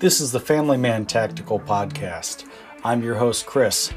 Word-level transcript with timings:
This 0.00 0.22
is 0.22 0.32
the 0.32 0.40
Family 0.40 0.78
Man 0.78 1.04
Tactical 1.04 1.60
Podcast. 1.60 2.46
I'm 2.84 3.02
your 3.02 3.16
host, 3.16 3.44
Chris. 3.44 3.92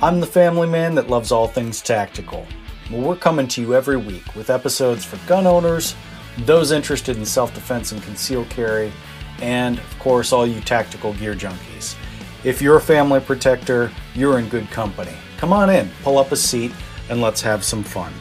I'm 0.00 0.20
the 0.20 0.26
family 0.26 0.68
man 0.68 0.94
that 0.94 1.10
loves 1.10 1.32
all 1.32 1.48
things 1.48 1.82
tactical. 1.82 2.46
Well, 2.88 3.00
we're 3.00 3.16
coming 3.16 3.48
to 3.48 3.60
you 3.60 3.74
every 3.74 3.96
week 3.96 4.36
with 4.36 4.50
episodes 4.50 5.04
for 5.04 5.16
gun 5.26 5.48
owners, 5.48 5.96
those 6.44 6.70
interested 6.70 7.16
in 7.16 7.26
self 7.26 7.52
defense 7.54 7.90
and 7.90 8.00
conceal 8.04 8.44
carry, 8.44 8.92
and, 9.40 9.80
of 9.80 9.98
course, 9.98 10.32
all 10.32 10.46
you 10.46 10.60
tactical 10.60 11.12
gear 11.14 11.34
junkies. 11.34 11.96
If 12.44 12.62
you're 12.62 12.76
a 12.76 12.80
family 12.80 13.18
protector, 13.18 13.90
you're 14.14 14.38
in 14.38 14.48
good 14.48 14.70
company. 14.70 15.16
Come 15.38 15.52
on 15.52 15.70
in, 15.70 15.90
pull 16.04 16.18
up 16.18 16.30
a 16.30 16.36
seat, 16.36 16.70
and 17.10 17.20
let's 17.20 17.40
have 17.40 17.64
some 17.64 17.82
fun. 17.82 18.12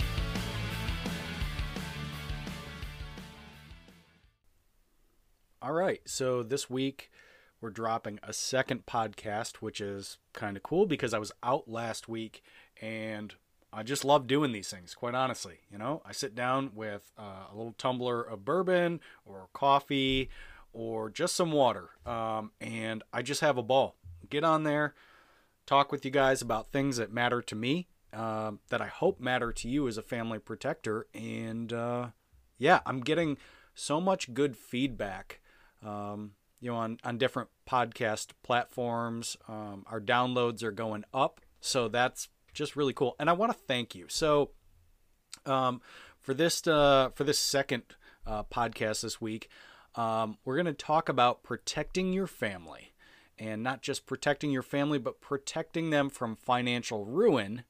Right, 5.92 6.02
so 6.06 6.42
this 6.42 6.70
week 6.70 7.12
we're 7.60 7.70
dropping 7.70 8.18
a 8.24 8.32
second 8.32 8.86
podcast, 8.86 9.58
which 9.58 9.82
is 9.82 10.20
kind 10.32 10.56
of 10.56 10.64
cool 10.64 10.86
because 10.86 11.14
I 11.14 11.20
was 11.20 11.34
out 11.44 11.68
last 11.68 12.08
week 12.08 12.42
and 12.82 13.36
I 13.74 13.84
just 13.84 14.06
love 14.06 14.26
doing 14.26 14.54
these 14.54 14.70
things, 14.70 14.96
quite 14.96 15.16
honestly. 15.16 15.60
You 15.70 15.78
know, 15.78 16.02
I 16.06 16.14
sit 16.14 16.34
down 16.34 16.72
with 16.74 17.12
uh, 17.20 17.48
a 17.52 17.54
little 17.58 17.76
tumbler 17.78 18.22
of 18.22 18.46
bourbon 18.46 19.02
or 19.26 19.50
coffee 19.52 20.30
or 20.72 21.10
just 21.10 21.36
some 21.36 21.52
water, 21.52 21.90
um, 22.06 22.52
and 22.62 23.04
I 23.12 23.22
just 23.22 23.42
have 23.42 23.58
a 23.58 23.64
ball. 23.64 23.98
Get 24.30 24.46
on 24.46 24.64
there, 24.64 24.94
talk 25.66 25.92
with 25.92 26.06
you 26.06 26.12
guys 26.12 26.42
about 26.42 26.72
things 26.72 26.96
that 26.96 27.12
matter 27.12 27.42
to 27.42 27.56
me, 27.56 27.90
uh, 28.14 28.54
that 28.70 28.82
I 28.82 28.88
hope 28.88 29.20
matter 29.20 29.52
to 29.52 29.68
you 29.68 29.90
as 29.90 29.98
a 29.98 30.02
family 30.02 30.40
protector, 30.40 31.08
and 31.14 31.74
uh, 31.74 32.08
yeah, 32.58 32.80
I'm 32.86 33.02
getting 33.02 33.38
so 33.76 34.00
much 34.00 34.34
good 34.34 34.56
feedback 34.56 35.42
um, 35.86 36.32
you 36.60 36.70
know, 36.70 36.78
on, 36.78 37.00
on 37.04 37.18
different 37.18 37.50
podcast 37.68 38.28
platforms. 38.44 39.36
Um, 39.48 39.86
our 39.88 40.00
downloads 40.00 40.64
are 40.64 40.72
going 40.72 41.04
up. 41.14 41.42
So 41.60 41.88
that's 41.88 42.30
just 42.54 42.76
really 42.76 42.94
cool. 42.94 43.16
And 43.20 43.30
I 43.30 43.34
want 43.34 43.52
to 43.52 43.58
thank 43.58 43.96
you. 43.96 44.06
So 44.08 44.52
um, 45.46 45.82
for 46.20 46.34
this 46.34 46.66
uh, 46.68 47.10
for 47.16 47.24
this 47.24 47.40
second 47.40 47.84
uh, 48.26 48.44
podcast 48.44 49.02
this 49.02 49.20
week, 49.20 49.50
um, 49.96 50.38
we're 50.46 50.56
going 50.56 50.66
to 50.66 50.74
talk 50.74 51.10
about 51.10 51.44
protecting 51.44 52.14
your 52.14 52.28
family, 52.28 52.94
and 53.38 53.64
not 53.64 53.82
just 53.82 54.06
protecting 54.06 54.52
your 54.52 54.62
family, 54.62 55.00
but 55.00 55.22
protecting 55.22 55.90
them 55.90 56.10
from 56.10 56.36
financial 56.36 57.06
ruin, 57.06 57.64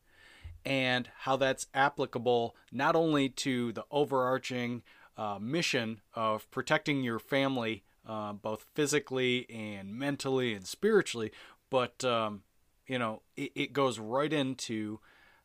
and 0.66 1.09
how 1.20 1.38
that's 1.38 1.68
applicable 1.73 2.56
not 2.72 2.96
only 2.96 3.30
to 3.30 3.72
the 3.72 3.86
overarching 3.90 4.84
uh, 5.18 5.38
mission 5.40 6.02
of 6.14 6.50
protecting 6.52 7.03
your 7.03 7.20
family 7.20 7.84
uh, 8.08 8.34
both 8.34 8.66
physically 8.74 9.46
and 9.50 9.96
mentally 9.96 10.54
and 10.54 10.66
spiritually. 10.66 11.32
But 11.70 12.04
um, 12.04 12.44
you 12.88 13.00
know, 13.00 13.22
it, 13.38 13.52
it, 13.56 13.74
goes 13.74 14.00
right 14.00 14.32
into 14.32 15.00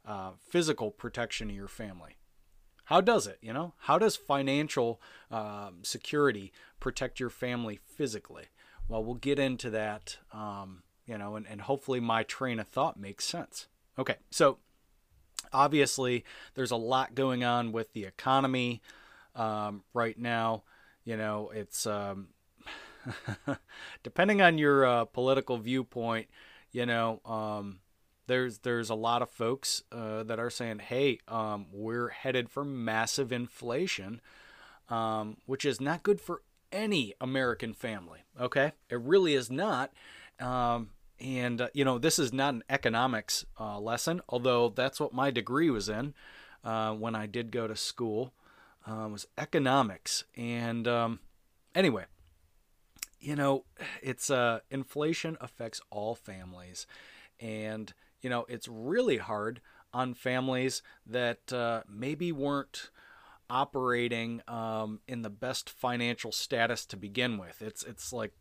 uh, 0.05 0.33
physical 0.49 0.91
protection 0.91 1.51
of 1.51 1.57
your 1.57 1.69
family. 1.69 2.17
How 2.85 3.01
does 3.01 3.27
it? 3.27 3.39
You 3.41 3.53
know, 3.53 3.75
how 3.79 3.99
does 3.99 4.17
financial 4.17 5.01
um, 5.31 5.79
security 5.83 6.53
protect 6.81 7.21
your 7.21 7.31
family 7.31 7.79
physically? 7.85 8.47
Well, 8.89 9.05
we'll 9.05 9.15
get 9.15 9.39
into 9.39 9.71
that. 9.71 10.19
Um, 10.33 10.83
you 11.07 11.19
know, 11.19 11.37
and, 11.37 11.47
and 11.47 11.61
hopefully 11.61 12.01
my 12.01 12.23
train 12.23 12.59
of 12.59 12.69
thought 12.69 12.99
makes 12.99 13.25
sense. 13.25 13.69
Okay, 13.99 14.17
so 14.31 14.59
obviously 15.53 16.25
there's 16.55 16.71
a 16.71 16.77
lot 16.77 17.15
going 17.15 17.45
on 17.45 17.73
with 17.73 17.93
the 17.93 18.05
economy 18.05 18.83
um, 19.35 19.83
right 19.95 20.19
now. 20.19 20.65
You 21.05 21.17
know, 21.17 21.51
it's 21.55 21.87
um, 21.87 22.29
depending 24.03 24.41
on 24.43 24.59
your 24.59 24.85
uh, 24.85 25.05
political 25.05 25.59
viewpoint, 25.59 26.29
you 26.73 26.87
know, 26.87 27.21
um, 27.25 27.81
there's 28.27 28.59
there's 28.59 28.91
a 28.91 28.95
lot 28.95 29.23
of 29.23 29.31
folks 29.31 29.83
uh, 29.93 30.23
that 30.25 30.39
are 30.39 30.51
saying, 30.51 30.81
"Hey, 30.81 31.21
um, 31.29 31.67
we're 31.73 32.09
headed 32.09 32.51
for 32.51 32.65
massive 32.65 33.33
inflation," 33.33 34.21
um, 34.89 35.37
which 35.47 35.65
is 35.65 35.81
not 35.81 36.03
good 36.03 36.21
for 36.21 36.43
any 36.73 37.15
American 37.21 37.73
family. 37.73 38.21
Okay, 38.41 38.73
it 38.91 39.01
really 39.01 39.35
is 39.35 39.51
not. 39.51 39.93
Um, 40.41 40.91
and 41.19 41.61
uh, 41.63 41.69
you 41.73 41.85
know, 41.85 41.99
this 41.99 42.19
is 42.19 42.33
not 42.33 42.55
an 42.55 42.65
economics 42.69 43.47
uh, 43.59 43.79
lesson, 43.79 44.21
although 44.29 44.69
that's 44.69 45.01
what 45.01 45.15
my 45.15 45.31
degree 45.31 45.71
was 45.71 45.89
in 45.89 46.15
uh, 46.65 46.93
when 46.93 47.15
I 47.15 47.27
did 47.27 47.51
go 47.51 47.67
to 47.67 47.77
school. 47.77 48.33
Uh, 48.89 49.09
was 49.09 49.27
economics, 49.37 50.23
and 50.37 50.87
um, 50.87 51.19
anyway, 51.75 52.05
you 53.21 53.37
know, 53.37 53.65
it's 54.03 54.31
uh, 54.31 54.61
inflation 54.71 55.37
affects 55.41 55.81
all 55.91 56.15
families, 56.15 56.87
and 57.41 57.93
you 58.21 58.31
know 58.31 58.47
it's 58.49 58.69
really 58.69 59.19
hard 59.19 59.61
on 59.93 60.15
families 60.15 60.83
that 61.07 61.53
uh, 61.53 61.83
maybe 61.89 62.33
weren't 62.33 62.91
operating 63.49 64.43
um, 64.49 65.01
in 65.07 65.23
the 65.23 65.31
best 65.31 65.71
financial 65.71 66.33
status 66.33 66.85
to 66.87 66.97
begin 66.97 67.39
with. 67.39 67.63
It's 67.63 67.83
it's 67.85 68.13
like 68.13 68.33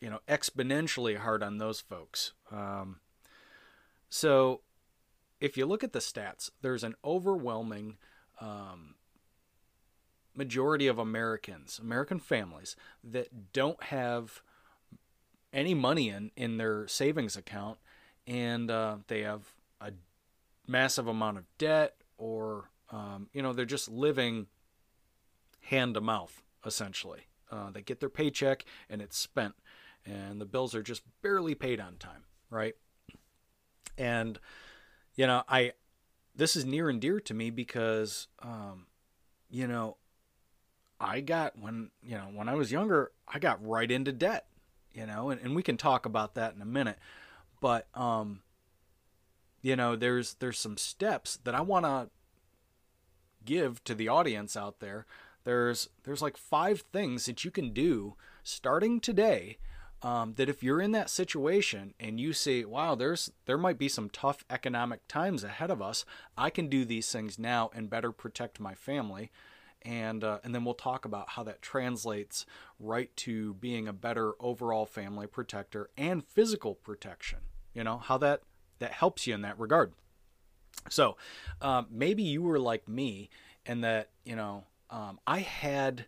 you 0.00 0.10
know 0.10 0.20
exponentially 0.28 1.16
hard 1.16 1.42
on 1.42 1.58
those 1.58 1.80
folks. 1.80 2.32
Um, 2.50 3.00
so 4.08 4.60
if 5.40 5.56
you 5.56 5.66
look 5.66 5.84
at 5.84 5.92
the 5.92 5.98
stats, 5.98 6.50
there's 6.62 6.84
an 6.84 6.94
overwhelming 7.04 7.98
um, 8.40 8.94
majority 10.34 10.86
of 10.86 10.98
Americans, 10.98 11.78
American 11.82 12.18
families 12.18 12.76
that 13.02 13.52
don't 13.52 13.82
have 13.84 14.42
any 15.52 15.74
money 15.74 16.08
in 16.08 16.30
in 16.36 16.58
their 16.58 16.86
savings 16.88 17.36
account, 17.36 17.78
and 18.26 18.70
uh, 18.70 18.96
they 19.06 19.22
have 19.22 19.42
a 19.80 19.92
massive 20.66 21.06
amount 21.06 21.38
of 21.38 21.44
debt, 21.58 21.96
or 22.18 22.70
um, 22.90 23.28
you 23.32 23.42
know 23.42 23.52
they're 23.52 23.64
just 23.64 23.88
living 23.88 24.46
hand 25.62 25.94
to 25.94 26.00
mouth 26.00 26.42
essentially. 26.66 27.26
Uh, 27.50 27.70
they 27.70 27.82
get 27.82 28.00
their 28.00 28.08
paycheck 28.08 28.64
and 28.88 29.00
it's 29.00 29.16
spent, 29.16 29.54
and 30.04 30.40
the 30.40 30.46
bills 30.46 30.74
are 30.74 30.82
just 30.82 31.02
barely 31.22 31.54
paid 31.54 31.80
on 31.80 31.96
time, 31.96 32.24
right? 32.50 32.74
And 33.96 34.38
you 35.14 35.26
know 35.26 35.44
I 35.48 35.72
this 36.34 36.56
is 36.56 36.64
near 36.64 36.88
and 36.88 37.00
dear 37.00 37.20
to 37.20 37.34
me 37.34 37.50
because 37.50 38.26
um, 38.42 38.86
you 39.48 39.66
know 39.66 39.96
I 41.04 41.20
got 41.20 41.58
when 41.58 41.90
you 42.02 42.16
know 42.16 42.30
when 42.32 42.48
I 42.48 42.54
was 42.54 42.72
younger, 42.72 43.12
I 43.28 43.38
got 43.38 43.64
right 43.64 43.90
into 43.90 44.10
debt, 44.10 44.46
you 44.92 45.06
know, 45.06 45.28
and, 45.28 45.40
and 45.40 45.54
we 45.54 45.62
can 45.62 45.76
talk 45.76 46.06
about 46.06 46.34
that 46.34 46.54
in 46.54 46.62
a 46.62 46.66
minute. 46.66 46.98
But 47.60 47.86
um, 47.94 48.40
you 49.60 49.76
know, 49.76 49.96
there's 49.96 50.34
there's 50.34 50.58
some 50.58 50.78
steps 50.78 51.38
that 51.44 51.54
I 51.54 51.60
want 51.60 51.84
to 51.84 52.08
give 53.44 53.84
to 53.84 53.94
the 53.94 54.08
audience 54.08 54.56
out 54.56 54.80
there. 54.80 55.04
There's 55.44 55.90
there's 56.04 56.22
like 56.22 56.38
five 56.38 56.82
things 56.90 57.26
that 57.26 57.44
you 57.44 57.50
can 57.50 57.72
do 57.72 58.14
starting 58.42 58.98
today. 58.98 59.58
Um, 60.02 60.34
that 60.34 60.50
if 60.50 60.62
you're 60.62 60.82
in 60.82 60.92
that 60.92 61.08
situation 61.08 61.94
and 61.98 62.20
you 62.20 62.34
see, 62.34 62.62
wow, 62.66 62.94
there's 62.94 63.30
there 63.46 63.56
might 63.56 63.78
be 63.78 63.88
some 63.88 64.10
tough 64.10 64.44
economic 64.50 65.06
times 65.08 65.42
ahead 65.42 65.70
of 65.70 65.80
us, 65.80 66.04
I 66.36 66.50
can 66.50 66.68
do 66.68 66.84
these 66.84 67.10
things 67.10 67.38
now 67.38 67.70
and 67.74 67.88
better 67.88 68.12
protect 68.12 68.60
my 68.60 68.74
family 68.74 69.30
and 69.84 70.24
uh, 70.24 70.38
and 70.42 70.54
then 70.54 70.64
we'll 70.64 70.74
talk 70.74 71.04
about 71.04 71.30
how 71.30 71.42
that 71.44 71.62
translates 71.62 72.46
right 72.78 73.14
to 73.16 73.54
being 73.54 73.86
a 73.86 73.92
better 73.92 74.32
overall 74.40 74.86
family 74.86 75.26
protector 75.26 75.90
and 75.96 76.24
physical 76.24 76.74
protection. 76.74 77.40
You 77.74 77.84
know 77.84 77.98
how 77.98 78.18
that 78.18 78.42
that 78.78 78.92
helps 78.92 79.26
you 79.26 79.34
in 79.34 79.42
that 79.42 79.58
regard. 79.58 79.92
So 80.90 81.16
um, 81.60 81.86
maybe 81.90 82.22
you 82.22 82.42
were 82.42 82.58
like 82.58 82.88
me, 82.88 83.30
and 83.66 83.84
that 83.84 84.10
you 84.24 84.36
know 84.36 84.64
um, 84.90 85.18
I 85.26 85.40
had 85.40 86.06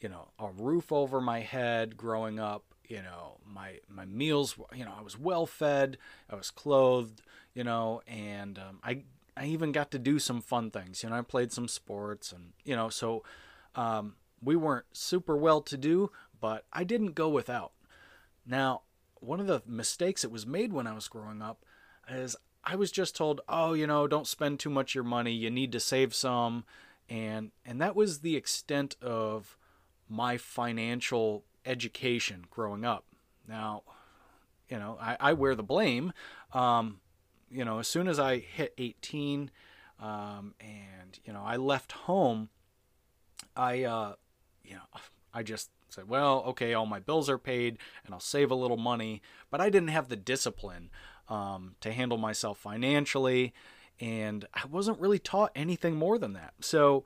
you 0.00 0.08
know 0.08 0.28
a 0.38 0.50
roof 0.50 0.92
over 0.92 1.20
my 1.20 1.40
head 1.40 1.96
growing 1.96 2.38
up. 2.38 2.64
You 2.88 3.02
know 3.02 3.38
my 3.44 3.80
my 3.88 4.04
meals. 4.04 4.56
You 4.74 4.84
know 4.84 4.94
I 4.96 5.02
was 5.02 5.18
well 5.18 5.46
fed. 5.46 5.98
I 6.30 6.36
was 6.36 6.50
clothed. 6.50 7.22
You 7.54 7.64
know, 7.64 8.02
and 8.06 8.58
um, 8.58 8.80
I 8.84 9.04
I 9.36 9.46
even 9.46 9.72
got 9.72 9.90
to 9.90 9.98
do 9.98 10.18
some 10.18 10.40
fun 10.40 10.70
things. 10.70 11.02
You 11.02 11.10
know, 11.10 11.16
I 11.16 11.22
played 11.22 11.52
some 11.52 11.68
sports, 11.68 12.32
and 12.32 12.52
you 12.64 12.74
know, 12.74 12.88
so 12.88 13.22
um, 13.74 14.14
we 14.42 14.56
weren't 14.56 14.86
super 14.92 15.36
well 15.36 15.60
to 15.62 15.76
do, 15.76 16.10
but 16.40 16.64
I 16.72 16.84
didn't 16.84 17.14
go 17.14 17.28
without. 17.28 17.72
Now, 18.46 18.82
one 19.20 19.40
of 19.40 19.46
the 19.46 19.62
mistakes 19.66 20.22
that 20.22 20.30
was 20.30 20.46
made 20.46 20.72
when 20.72 20.86
I 20.86 20.94
was 20.94 21.08
growing 21.08 21.42
up 21.42 21.64
is 22.08 22.36
I 22.64 22.76
was 22.76 22.90
just 22.90 23.14
told, 23.14 23.40
"Oh, 23.48 23.74
you 23.74 23.86
know, 23.86 24.06
don't 24.06 24.26
spend 24.26 24.58
too 24.58 24.70
much 24.70 24.92
of 24.92 24.94
your 24.96 25.04
money. 25.04 25.32
You 25.32 25.50
need 25.50 25.72
to 25.72 25.80
save 25.80 26.14
some," 26.14 26.64
and 27.08 27.50
and 27.64 27.80
that 27.80 27.94
was 27.96 28.20
the 28.20 28.36
extent 28.36 28.96
of 29.02 29.56
my 30.08 30.36
financial 30.36 31.44
education 31.64 32.46
growing 32.50 32.84
up. 32.84 33.04
Now, 33.46 33.82
you 34.68 34.78
know, 34.78 34.96
I, 35.00 35.16
I 35.20 35.32
wear 35.32 35.54
the 35.54 35.62
blame. 35.62 36.12
Um, 36.52 37.00
you 37.56 37.64
know, 37.64 37.78
as 37.78 37.88
soon 37.88 38.06
as 38.06 38.18
I 38.18 38.38
hit 38.38 38.74
18, 38.76 39.50
um, 39.98 40.54
and 40.60 41.18
you 41.24 41.32
know, 41.32 41.42
I 41.42 41.56
left 41.56 41.92
home, 41.92 42.50
I, 43.56 43.82
uh, 43.84 44.14
you 44.62 44.74
know, 44.74 45.00
I 45.32 45.42
just 45.42 45.70
said, 45.88 46.06
well, 46.06 46.44
okay, 46.48 46.74
all 46.74 46.84
my 46.84 47.00
bills 47.00 47.30
are 47.30 47.38
paid 47.38 47.78
and 48.04 48.12
I'll 48.12 48.20
save 48.20 48.50
a 48.50 48.54
little 48.54 48.76
money, 48.76 49.22
but 49.50 49.62
I 49.62 49.70
didn't 49.70 49.88
have 49.88 50.08
the 50.08 50.16
discipline 50.16 50.90
um, 51.30 51.76
to 51.80 51.92
handle 51.92 52.18
myself 52.18 52.58
financially, 52.58 53.54
and 54.00 54.44
I 54.52 54.66
wasn't 54.66 55.00
really 55.00 55.18
taught 55.18 55.52
anything 55.54 55.96
more 55.96 56.18
than 56.18 56.34
that. 56.34 56.52
So, 56.60 57.04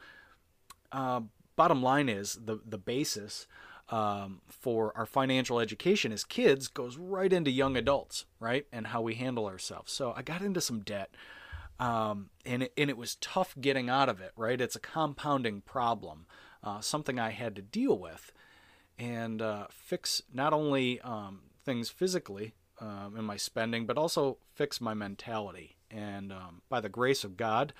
uh, 0.90 1.20
bottom 1.54 1.82
line 1.82 2.08
is 2.08 2.38
the 2.44 2.58
the 2.66 2.78
basis 2.78 3.46
um, 3.90 4.40
for 4.48 4.96
our 4.96 5.06
financial 5.06 5.58
education 5.58 6.12
as 6.12 6.24
kids 6.24 6.68
goes 6.68 6.96
right 6.96 7.32
into 7.32 7.50
young 7.50 7.76
adults, 7.76 8.24
right, 8.38 8.66
and 8.72 8.88
how 8.88 9.02
we 9.02 9.14
handle 9.14 9.46
ourselves. 9.46 9.92
So 9.92 10.14
I 10.16 10.22
got 10.22 10.42
into 10.42 10.60
some 10.60 10.80
debt. 10.80 11.10
Um, 11.80 12.28
and 12.44 12.64
it, 12.64 12.72
and 12.76 12.90
it 12.90 12.96
was 12.96 13.16
tough 13.16 13.54
getting 13.60 13.88
out 13.88 14.08
of 14.10 14.20
it, 14.20 14.32
right? 14.36 14.60
It's 14.60 14.76
a 14.76 14.80
compounding 14.80 15.62
problem, 15.62 16.26
uh, 16.62 16.80
something 16.82 17.18
I 17.18 17.30
had 17.30 17.56
to 17.56 17.62
deal 17.62 17.98
with, 17.98 18.32
and 18.98 19.40
uh, 19.40 19.66
fix 19.70 20.22
not 20.32 20.52
only 20.52 21.00
um, 21.00 21.40
things 21.64 21.88
physically 21.88 22.52
um, 22.80 23.14
in 23.18 23.24
my 23.24 23.38
spending, 23.38 23.86
but 23.86 23.96
also 23.96 24.36
fix 24.54 24.78
my 24.78 24.92
mentality. 24.92 25.78
And 25.90 26.32
um, 26.32 26.60
by 26.68 26.80
the 26.80 26.90
grace 26.90 27.24
of 27.24 27.38
God, 27.38 27.72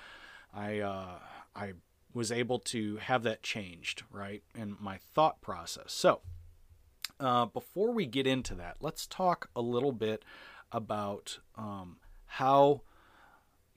I 0.51 0.79
uh, 0.79 1.19
I 1.55 1.73
was 2.13 2.31
able 2.31 2.59
to 2.59 2.97
have 2.97 3.23
that 3.23 3.43
changed, 3.43 4.03
right, 4.11 4.43
in 4.55 4.75
my 4.79 4.97
thought 4.97 5.41
process. 5.41 5.93
So, 5.93 6.21
uh, 7.19 7.45
before 7.45 7.91
we 7.91 8.05
get 8.05 8.27
into 8.27 8.55
that, 8.55 8.77
let's 8.81 9.05
talk 9.05 9.49
a 9.55 9.61
little 9.61 9.91
bit 9.91 10.23
about 10.71 11.39
um, 11.55 11.97
how 12.25 12.81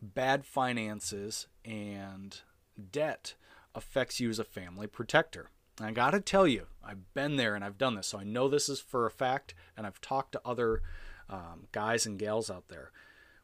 bad 0.01 0.45
finances 0.45 1.47
and 1.65 2.41
debt 2.91 3.35
affects 3.75 4.21
you 4.21 4.31
as 4.31 4.39
a 4.39 4.45
family 4.45 4.87
protector. 4.87 5.51
I 5.81 5.91
got 5.91 6.13
to 6.13 6.21
tell 6.21 6.47
you, 6.47 6.67
I've 6.85 7.13
been 7.15 7.37
there 7.37 7.55
and 7.55 7.65
I've 7.65 7.79
done 7.79 7.97
this, 7.97 8.09
so 8.09 8.19
I 8.19 8.25
know 8.25 8.49
this 8.49 8.69
is 8.69 8.81
for 8.81 9.07
a 9.07 9.11
fact, 9.11 9.55
and 9.77 9.87
I've 9.87 10.01
talked 10.01 10.33
to 10.33 10.41
other 10.45 10.83
um, 11.29 11.67
guys 11.73 12.07
and 12.07 12.19
gals 12.19 12.51
out 12.51 12.69
there. 12.69 12.93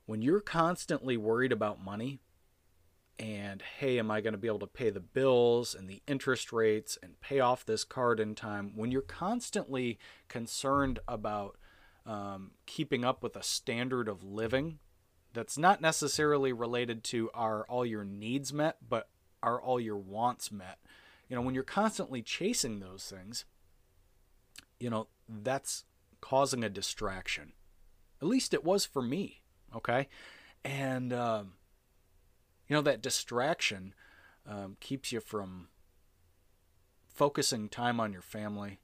When 0.07 0.23
you're 0.23 0.41
constantly 0.41 1.17
worried 1.17 1.53
about 1.53 1.85
money, 1.85 2.21
and 3.21 3.61
hey, 3.61 3.99
am 3.99 4.11
I 4.11 4.23
going 4.23 4.33
to 4.33 4.39
be 4.39 4.49
able 4.49 4.61
to 4.61 4.67
pay 4.67 4.89
the 4.89 4.99
bills 4.99 5.75
and 5.75 5.89
the 5.89 6.03
interest 6.07 6.53
rates 6.53 6.97
and 7.03 7.21
pay 7.21 7.39
off 7.39 7.67
this 7.67 7.85
card 7.85 8.19
in 8.19 8.35
time? 8.35 8.73
When 8.75 8.91
you're 8.91 9.03
constantly 9.03 9.99
concerned 10.29 11.01
about 11.07 11.59
um, 12.07 12.53
keeping 12.65 13.05
up 13.05 13.23
with 13.23 13.37
a 13.37 13.43
standard 13.43 14.09
of 14.09 14.25
living 14.25 14.79
that's 15.35 15.59
not 15.59 15.83
necessarily 15.83 16.51
related 16.53 17.05
to 17.05 17.31
are 17.35 17.67
all 17.69 17.85
your 17.85 18.05
needs 18.05 18.55
met, 18.55 18.79
but 18.89 19.11
are 19.43 19.61
all 19.61 19.79
your 19.79 19.99
wants 19.99 20.51
met? 20.51 20.79
You 21.29 21.37
know, 21.37 21.43
when 21.43 21.55
you're 21.55 21.63
constantly 21.63 22.23
chasing 22.23 22.81
those 22.81 23.05
things, 23.05 23.45
you 24.79 24.89
know, 24.89 25.09
that's 25.29 25.85
causing 26.23 26.65
a 26.65 26.71
distraction. 26.71 27.53
At 28.23 28.29
least 28.29 28.55
it 28.55 28.65
was 28.65 28.87
for 28.87 29.03
me. 29.03 29.43
Okay. 29.77 30.09
And, 30.65 31.13
um, 31.13 31.53
you 32.71 32.77
know 32.77 32.83
that 32.83 33.03
distraction 33.03 33.93
um, 34.49 34.77
keeps 34.81 35.13
you 35.13 35.21
from 35.21 35.69
focusing 37.09 37.69
time 37.69 37.99
on 37.99 38.13
your 38.13 38.23
family 38.23 38.81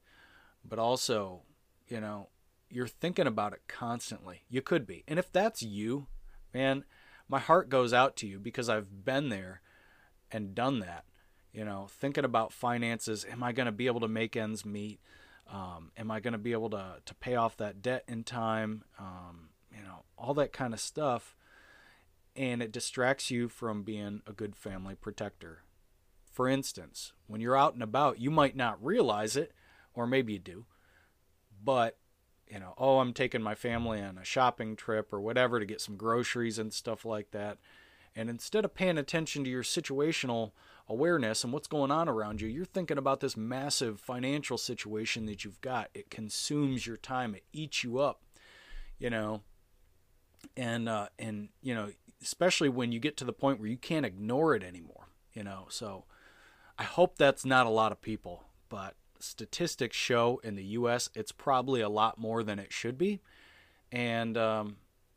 but 0.69 0.79
also 0.79 1.43
you 1.89 2.01
know 2.01 2.29
you're 2.69 2.89
thinking 2.89 3.29
about 3.29 3.53
it 3.53 3.61
constantly. 3.69 4.43
You 4.51 4.61
could 4.61 4.89
be. 4.89 5.05
And 5.07 5.21
if 5.21 5.31
that's 5.33 5.63
you 5.63 6.09
man 6.53 6.85
my 7.29 7.39
heart 7.39 7.69
goes 7.69 7.93
out 7.93 8.17
to 8.17 8.27
you 8.27 8.39
because 8.39 8.69
i've 8.69 9.05
been 9.05 9.29
there 9.29 9.63
and 10.31 10.55
done 10.55 10.81
that. 10.81 11.05
You 11.53 11.65
know 11.65 11.87
thinking 11.89 12.25
about 12.25 12.53
finances. 12.53 13.25
Am 13.31 13.43
i 13.43 13.53
going 13.53 13.67
to 13.67 13.73
be 13.73 13.87
able 13.87 14.01
to 14.01 14.09
make 14.09 14.37
ends 14.37 14.67
meet? 14.67 15.01
Um, 15.51 15.93
am 15.97 16.11
i 16.11 16.19
going 16.19 16.33
to 16.33 16.39
be 16.39 16.53
able 16.53 16.71
to, 16.71 16.97
to 17.05 17.15
pay 17.15 17.37
off 17.37 17.57
that 17.59 17.83
debt 17.83 18.03
in 18.09 18.25
time? 18.25 18.83
Um, 18.99 19.51
you 19.71 19.83
know 19.83 20.05
all 20.19 20.35
that 20.35 20.53
kind 20.53 20.75
of 20.75 20.81
stuff 20.81 21.37
and 22.37 22.63
it 22.63 22.73
distracts 22.73 23.31
you 23.31 23.49
from 23.49 23.83
being 23.83 24.23
a 24.27 24.33
good 24.33 24.57
family 24.57 24.95
protector. 24.95 25.63
For 26.31 26.49
instance, 26.49 27.13
when 27.27 27.41
you're 27.41 27.57
out 27.57 27.75
and 27.75 27.83
about, 27.83 28.21
you 28.21 28.31
might 28.31 28.57
not 28.57 28.85
realize 28.85 29.37
it, 29.37 29.53
or 29.95 30.07
maybe 30.07 30.35
you 30.35 30.39
do, 30.39 30.67
but 31.65 31.99
you 32.47 32.61
know, 32.61 32.75
oh, 32.79 33.01
I'm 33.01 33.13
taking 33.13 33.43
my 33.43 33.55
family 33.55 34.01
on 34.01 34.19
a 34.19 34.25
shopping 34.25 34.77
trip 34.77 35.13
or 35.13 35.21
whatever 35.21 35.59
to 35.59 35.67
get 35.67 35.81
some 35.81 35.97
groceries 35.97 36.59
and 36.59 36.73
stuff 36.73 37.05
like 37.05 37.33
that. 37.33 37.59
And 38.15 38.31
instead 38.31 38.65
of 38.65 38.75
paying 38.75 38.99
attention 38.99 39.45
to 39.45 39.51
your 39.51 39.63
situational 39.63 40.53
awareness 40.89 41.43
and 41.43 41.53
what's 41.53 41.67
going 41.67 41.91
on 41.91 42.09
around 42.09 42.41
you, 42.41 42.49
you're 42.49 42.65
thinking 42.65 42.99
about 42.99 43.21
this 43.21 43.37
massive 43.37 44.01
financial 44.01 44.57
situation 44.57 45.27
that 45.27 45.45
you've 45.45 45.61
got. 45.61 45.91
It 45.93 46.09
consumes 46.09 46.87
your 46.87 46.97
time, 46.97 47.35
it 47.35 47.45
eats 47.53 47.83
you 47.83 47.99
up, 47.99 48.23
you 48.99 49.11
know. 49.11 49.43
And 50.57 50.89
uh, 50.89 51.09
and 51.19 51.49
you 51.61 51.75
know, 51.75 51.91
especially 52.23 52.69
when 52.69 52.93
you 52.93 52.99
get 52.99 53.17
to 53.19 53.25
the 53.25 53.33
point 53.33 53.61
where 53.61 53.69
you 53.69 53.77
can't 53.77 54.07
ignore 54.07 54.55
it 54.55 54.63
anymore, 54.63 55.09
you 55.33 55.43
know. 55.45 55.67
So 55.69 56.05
I 56.79 56.85
hope 56.85 57.17
that's 57.17 57.45
not 57.45 57.67
a 57.67 57.71
lot 57.71 57.93
of 57.93 58.01
people, 58.01 58.45
but 58.69 58.95
statistics 59.19 59.97
show 59.97 60.41
in 60.45 60.57
the 60.57 60.65
US 60.65 61.09
it's 61.15 61.33
probably 61.33 61.81
a 61.81 61.89
lot 61.89 62.19
more 62.19 62.43
than 62.43 62.59
it 62.59 62.73
should 62.73 62.99
be. 62.99 63.21
And 63.91 64.37
um, 64.37 64.77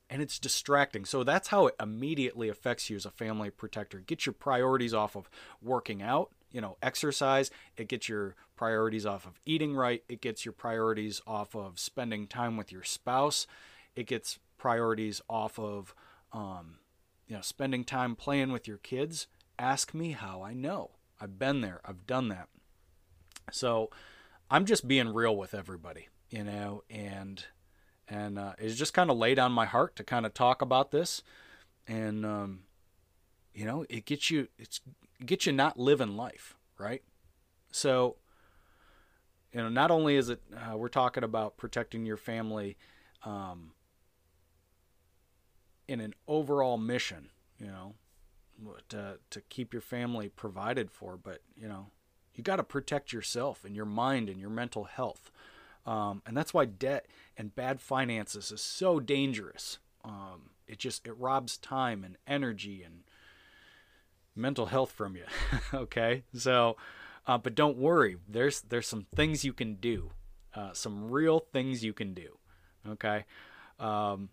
and 0.09 0.21
it's 0.21 0.39
distracting. 0.39 1.05
So 1.05 1.23
that's 1.23 1.49
how 1.49 1.67
it 1.67 1.75
immediately 1.79 2.49
affects 2.49 2.89
you 2.89 2.95
as 2.95 3.05
a 3.05 3.11
family 3.11 3.49
protector. 3.49 3.99
Get 3.99 4.25
your 4.25 4.33
priorities 4.33 4.93
off 4.93 5.15
of 5.15 5.29
working 5.61 6.01
out, 6.01 6.31
you 6.51 6.61
know, 6.61 6.77
exercise. 6.81 7.51
It 7.77 7.87
gets 7.87 8.09
your 8.09 8.35
priorities 8.55 9.05
off 9.05 9.25
of 9.25 9.39
eating 9.45 9.75
right. 9.75 10.03
It 10.09 10.21
gets 10.21 10.45
your 10.45 10.53
priorities 10.53 11.21
off 11.27 11.55
of 11.55 11.79
spending 11.79 12.27
time 12.27 12.57
with 12.57 12.71
your 12.71 12.83
spouse. 12.83 13.45
It 13.95 14.07
gets 14.07 14.39
priorities 14.57 15.21
off 15.29 15.59
of 15.59 15.93
um, 16.33 16.77
you 17.29 17.35
know, 17.35 17.41
spending 17.41 17.85
time 17.85 18.15
playing 18.15 18.51
with 18.51 18.67
your 18.67 18.79
kids, 18.79 19.27
ask 19.57 19.93
me 19.93 20.11
how 20.11 20.41
I 20.41 20.53
know. 20.53 20.89
I've 21.21 21.37
been 21.37 21.61
there, 21.61 21.79
I've 21.85 22.07
done 22.07 22.27
that. 22.29 22.49
So 23.51 23.91
I'm 24.49 24.65
just 24.65 24.87
being 24.87 25.13
real 25.13 25.37
with 25.37 25.53
everybody, 25.53 26.09
you 26.29 26.43
know, 26.43 26.83
and 26.89 27.45
and 28.07 28.39
uh, 28.39 28.53
it's 28.57 28.75
just 28.75 28.95
kind 28.95 29.11
of 29.11 29.17
laid 29.17 29.37
on 29.37 29.51
my 29.51 29.67
heart 29.67 29.95
to 29.97 30.03
kind 30.03 30.25
of 30.25 30.33
talk 30.33 30.63
about 30.63 30.89
this, 30.91 31.21
and 31.87 32.25
um, 32.25 32.61
you 33.53 33.65
know, 33.65 33.85
it 33.89 34.05
gets 34.05 34.31
you 34.31 34.47
it's 34.57 34.81
it 35.19 35.27
gets 35.27 35.45
you 35.45 35.51
not 35.51 35.77
living 35.77 36.17
life, 36.17 36.55
right? 36.79 37.03
So 37.71 38.15
you 39.53 39.61
know, 39.61 39.69
not 39.69 39.91
only 39.91 40.15
is 40.15 40.29
it 40.29 40.41
uh, 40.55 40.75
we're 40.77 40.87
talking 40.87 41.23
about 41.23 41.57
protecting 41.57 42.05
your 42.05 42.17
family, 42.17 42.77
um, 43.23 43.71
in 45.89 45.99
an 45.99 46.13
overall 46.27 46.77
mission, 46.77 47.31
you 47.57 47.65
know, 47.65 47.95
to 48.89 49.17
to 49.31 49.41
keep 49.49 49.73
your 49.73 49.81
family 49.81 50.29
provided 50.29 50.91
for. 50.91 51.17
But 51.17 51.41
you 51.59 51.67
know, 51.67 51.87
you 52.35 52.43
got 52.43 52.57
to 52.57 52.63
protect 52.63 53.11
yourself 53.11 53.65
and 53.65 53.75
your 53.75 53.85
mind 53.85 54.29
and 54.29 54.39
your 54.39 54.51
mental 54.51 54.83
health, 54.83 55.31
um, 55.87 56.21
and 56.27 56.37
that's 56.37 56.53
why 56.53 56.65
debt 56.65 57.07
and 57.35 57.55
bad 57.55 57.81
finances 57.81 58.51
is 58.51 58.61
so 58.61 58.99
dangerous. 58.99 59.79
Um, 60.05 60.51
it 60.67 60.77
just 60.77 61.07
it 61.07 61.17
robs 61.17 61.57
time 61.57 62.03
and 62.03 62.17
energy 62.27 62.83
and 62.83 63.01
mental 64.35 64.67
health 64.67 64.91
from 64.91 65.15
you. 65.15 65.25
okay, 65.73 66.23
so. 66.33 66.77
Uh, 67.27 67.37
but 67.37 67.53
don't 67.53 67.77
worry, 67.77 68.17
there's 68.27 68.61
there's 68.61 68.87
some 68.87 69.05
things 69.13 69.45
you 69.45 69.53
can 69.53 69.75
do, 69.75 70.09
uh, 70.55 70.73
some 70.73 71.11
real 71.11 71.39
things 71.39 71.83
you 71.83 71.93
can 71.93 72.15
do. 72.15 72.39
Okay, 72.87 73.25
um, 73.77 74.29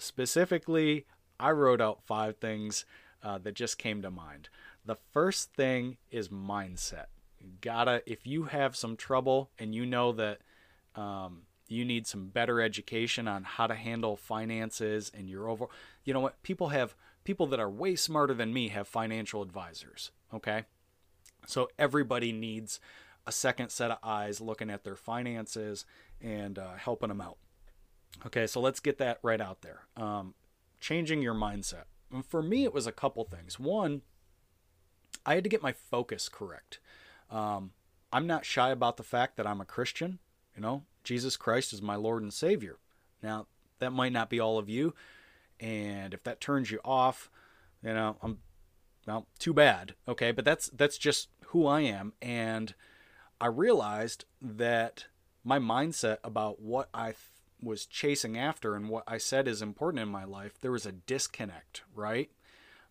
specifically, 0.00 1.06
I 1.38 1.50
wrote 1.52 1.80
out 1.80 2.02
five 2.02 2.36
things 2.36 2.84
uh, 3.22 3.38
that 3.38 3.54
just 3.54 3.78
came 3.78 4.02
to 4.02 4.10
mind. 4.10 4.48
The 4.84 4.96
first 5.12 5.52
thing 5.52 5.98
is 6.10 6.28
mindset. 6.28 7.06
You 7.38 7.50
gotta, 7.60 8.02
if 8.06 8.26
you 8.26 8.44
have 8.44 8.76
some 8.76 8.96
trouble 8.96 9.50
and 9.58 9.74
you 9.74 9.86
know 9.86 10.12
that 10.12 10.38
um, 10.94 11.42
you 11.68 11.84
need 11.84 12.06
some 12.06 12.26
better 12.26 12.60
education 12.60 13.28
on 13.28 13.44
how 13.44 13.66
to 13.66 13.74
handle 13.74 14.16
finances 14.16 15.10
and 15.14 15.28
your 15.28 15.48
over, 15.48 15.66
you 16.04 16.12
know 16.12 16.20
what? 16.20 16.42
People 16.42 16.68
have 16.68 16.94
people 17.24 17.46
that 17.46 17.60
are 17.60 17.70
way 17.70 17.96
smarter 17.96 18.34
than 18.34 18.52
me 18.52 18.68
have 18.68 18.88
financial 18.88 19.42
advisors. 19.42 20.10
Okay, 20.34 20.64
so 21.46 21.68
everybody 21.78 22.32
needs 22.32 22.80
a 23.26 23.32
second 23.32 23.70
set 23.70 23.90
of 23.90 23.98
eyes 24.02 24.40
looking 24.40 24.70
at 24.70 24.84
their 24.84 24.96
finances 24.96 25.84
and 26.20 26.58
uh, 26.58 26.74
helping 26.76 27.08
them 27.08 27.20
out. 27.20 27.36
Okay, 28.26 28.46
so 28.46 28.60
let's 28.60 28.80
get 28.80 28.98
that 28.98 29.18
right 29.22 29.40
out 29.40 29.62
there. 29.62 29.82
Um, 29.96 30.34
changing 30.80 31.22
your 31.22 31.34
mindset. 31.34 31.84
And 32.12 32.24
for 32.24 32.42
me, 32.42 32.64
it 32.64 32.74
was 32.74 32.86
a 32.86 32.92
couple 32.92 33.24
things. 33.24 33.58
One, 33.58 34.02
I 35.24 35.34
had 35.34 35.44
to 35.44 35.50
get 35.50 35.62
my 35.62 35.72
focus 35.72 36.28
correct. 36.28 36.80
Um, 37.30 37.72
I'm 38.12 38.26
not 38.26 38.44
shy 38.44 38.70
about 38.70 38.96
the 38.96 39.02
fact 39.02 39.36
that 39.36 39.46
I'm 39.46 39.60
a 39.60 39.66
Christian. 39.66 40.18
You 40.56 40.62
know, 40.62 40.82
Jesus 41.04 41.36
Christ 41.36 41.72
is 41.72 41.80
my 41.80 41.94
Lord 41.94 42.22
and 42.22 42.32
Savior. 42.32 42.76
Now, 43.22 43.46
that 43.78 43.92
might 43.92 44.12
not 44.12 44.28
be 44.30 44.40
all 44.40 44.58
of 44.58 44.68
you. 44.68 44.94
And 45.58 46.12
if 46.12 46.22
that 46.24 46.40
turns 46.40 46.70
you 46.70 46.80
off, 46.84 47.30
you 47.82 47.94
know, 47.94 48.16
I'm 48.22 48.38
well, 49.06 49.26
too 49.38 49.54
bad. 49.54 49.94
Okay, 50.06 50.32
but 50.32 50.44
that's 50.44 50.68
that's 50.68 50.98
just 50.98 51.28
who 51.46 51.66
I 51.66 51.80
am 51.80 52.12
and 52.22 52.74
I 53.40 53.46
realized 53.46 54.26
that 54.42 55.06
my 55.42 55.58
mindset 55.58 56.18
about 56.22 56.60
what 56.60 56.90
I 56.92 57.12
was 57.62 57.86
chasing 57.86 58.38
after 58.38 58.74
and 58.74 58.88
what 58.88 59.04
I 59.06 59.18
said 59.18 59.48
is 59.48 59.62
important 59.62 60.02
in 60.02 60.08
my 60.08 60.24
life, 60.24 60.58
there 60.60 60.72
was 60.72 60.86
a 60.86 60.92
disconnect, 60.92 61.82
right? 61.94 62.30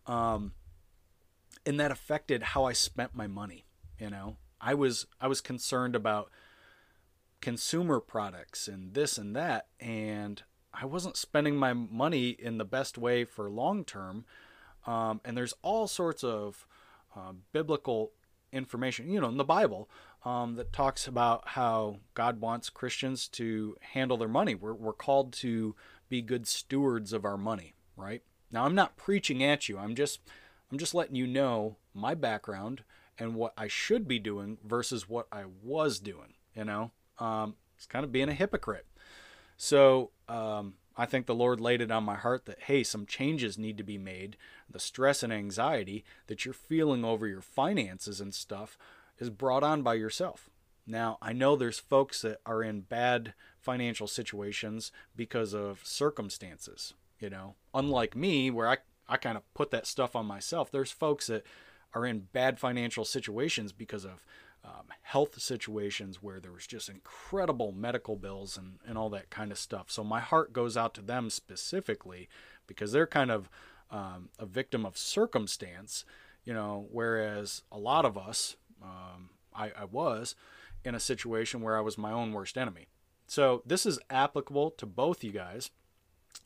Um, 0.06 0.52
and 1.66 1.78
that 1.78 1.90
affected 1.90 2.42
how 2.42 2.64
I 2.64 2.72
spent 2.72 3.14
my 3.14 3.26
money. 3.26 3.64
You 3.98 4.10
know, 4.10 4.36
I 4.60 4.74
was 4.74 5.06
I 5.20 5.28
was 5.28 5.40
concerned 5.40 5.94
about 5.94 6.30
consumer 7.40 8.00
products 8.00 8.68
and 8.68 8.94
this 8.94 9.18
and 9.18 9.34
that, 9.36 9.66
and 9.78 10.42
I 10.72 10.86
wasn't 10.86 11.16
spending 11.16 11.56
my 11.56 11.72
money 11.72 12.30
in 12.30 12.58
the 12.58 12.64
best 12.64 12.96
way 12.96 13.24
for 13.24 13.50
long 13.50 13.84
term. 13.84 14.24
Um, 14.86 15.20
and 15.24 15.36
there's 15.36 15.54
all 15.62 15.86
sorts 15.86 16.24
of 16.24 16.66
uh, 17.14 17.32
biblical 17.52 18.12
information, 18.52 19.10
you 19.10 19.20
know, 19.20 19.28
in 19.28 19.36
the 19.36 19.44
Bible 19.44 19.88
um, 20.24 20.56
that 20.56 20.72
talks 20.72 21.06
about 21.06 21.48
how 21.48 21.96
God 22.14 22.40
wants 22.40 22.68
Christians 22.70 23.28
to 23.28 23.76
handle 23.80 24.16
their 24.16 24.28
money. 24.28 24.54
We're, 24.54 24.74
we're 24.74 24.92
called 24.92 25.32
to 25.34 25.74
be 26.08 26.20
good 26.20 26.46
stewards 26.46 27.12
of 27.12 27.24
our 27.24 27.36
money, 27.36 27.74
right? 27.96 28.22
Now, 28.52 28.64
I'm 28.64 28.74
not 28.74 28.96
preaching 28.96 29.42
at 29.42 29.68
you. 29.68 29.78
I'm 29.78 29.94
just 29.94 30.20
I'm 30.70 30.78
just 30.78 30.94
letting 30.94 31.16
you 31.16 31.26
know 31.26 31.76
my 31.94 32.14
background 32.14 32.84
and 33.18 33.34
what 33.34 33.52
I 33.56 33.68
should 33.68 34.06
be 34.06 34.18
doing 34.18 34.58
versus 34.64 35.08
what 35.08 35.26
I 35.32 35.44
was 35.62 35.98
doing. 35.98 36.34
You 36.54 36.64
know, 36.64 36.90
um, 37.18 37.54
it's 37.76 37.86
kind 37.86 38.04
of 38.04 38.12
being 38.12 38.28
a 38.28 38.34
hypocrite. 38.34 38.86
So 39.56 40.10
um, 40.28 40.74
I 40.96 41.06
think 41.06 41.26
the 41.26 41.34
Lord 41.34 41.60
laid 41.60 41.80
it 41.80 41.90
on 41.90 42.04
my 42.04 42.16
heart 42.16 42.46
that, 42.46 42.62
hey, 42.62 42.82
some 42.82 43.06
changes 43.06 43.58
need 43.58 43.76
to 43.78 43.84
be 43.84 43.98
made. 43.98 44.36
The 44.70 44.80
stress 44.80 45.22
and 45.22 45.32
anxiety 45.32 46.04
that 46.26 46.44
you're 46.44 46.54
feeling 46.54 47.04
over 47.04 47.26
your 47.26 47.42
finances 47.42 48.20
and 48.20 48.34
stuff 48.34 48.78
is 49.20 49.30
brought 49.30 49.62
on 49.62 49.82
by 49.82 49.94
yourself. 49.94 50.50
Now, 50.86 51.18
I 51.22 51.32
know 51.32 51.54
there's 51.54 51.78
folks 51.78 52.22
that 52.22 52.40
are 52.44 52.62
in 52.62 52.80
bad 52.80 53.34
financial 53.60 54.08
situations 54.08 54.90
because 55.14 55.54
of 55.54 55.80
circumstances, 55.84 56.94
you 57.20 57.30
know, 57.30 57.54
unlike 57.72 58.16
me, 58.16 58.50
where 58.50 58.66
I, 58.66 58.78
I 59.08 59.16
kind 59.18 59.36
of 59.36 59.54
put 59.54 59.70
that 59.70 59.86
stuff 59.86 60.16
on 60.16 60.26
myself. 60.26 60.72
There's 60.72 60.90
folks 60.90 61.28
that 61.28 61.44
are 61.94 62.06
in 62.06 62.28
bad 62.32 62.58
financial 62.58 63.04
situations 63.04 63.72
because 63.72 64.04
of 64.04 64.24
um, 64.64 64.86
health 65.02 65.40
situations 65.40 66.22
where 66.22 66.40
there 66.40 66.52
was 66.52 66.66
just 66.66 66.88
incredible 66.88 67.72
medical 67.72 68.16
bills 68.16 68.56
and, 68.56 68.78
and 68.86 68.98
all 68.98 69.10
that 69.10 69.30
kind 69.30 69.52
of 69.52 69.58
stuff. 69.58 69.90
So 69.90 70.04
my 70.04 70.20
heart 70.20 70.52
goes 70.52 70.76
out 70.76 70.94
to 70.94 71.02
them 71.02 71.30
specifically 71.30 72.28
because 72.66 72.92
they're 72.92 73.06
kind 73.06 73.30
of 73.30 73.48
um, 73.90 74.28
a 74.38 74.46
victim 74.46 74.84
of 74.84 74.96
circumstance, 74.96 76.04
you 76.44 76.52
know, 76.52 76.86
whereas 76.90 77.62
a 77.72 77.78
lot 77.78 78.04
of 78.04 78.18
us, 78.18 78.56
um, 78.82 79.30
I, 79.54 79.72
I 79.78 79.84
was 79.84 80.34
in 80.84 80.94
a 80.94 81.00
situation 81.00 81.60
where 81.60 81.76
I 81.76 81.80
was 81.80 81.98
my 81.98 82.12
own 82.12 82.32
worst 82.32 82.56
enemy. 82.56 82.88
So 83.26 83.62
this 83.64 83.86
is 83.86 83.98
applicable 84.08 84.72
to 84.72 84.86
both 84.86 85.22
you 85.22 85.30
guys, 85.30 85.70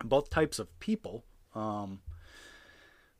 both 0.02 0.28
types 0.28 0.58
of 0.58 0.78
people. 0.80 1.24
Um, 1.54 2.00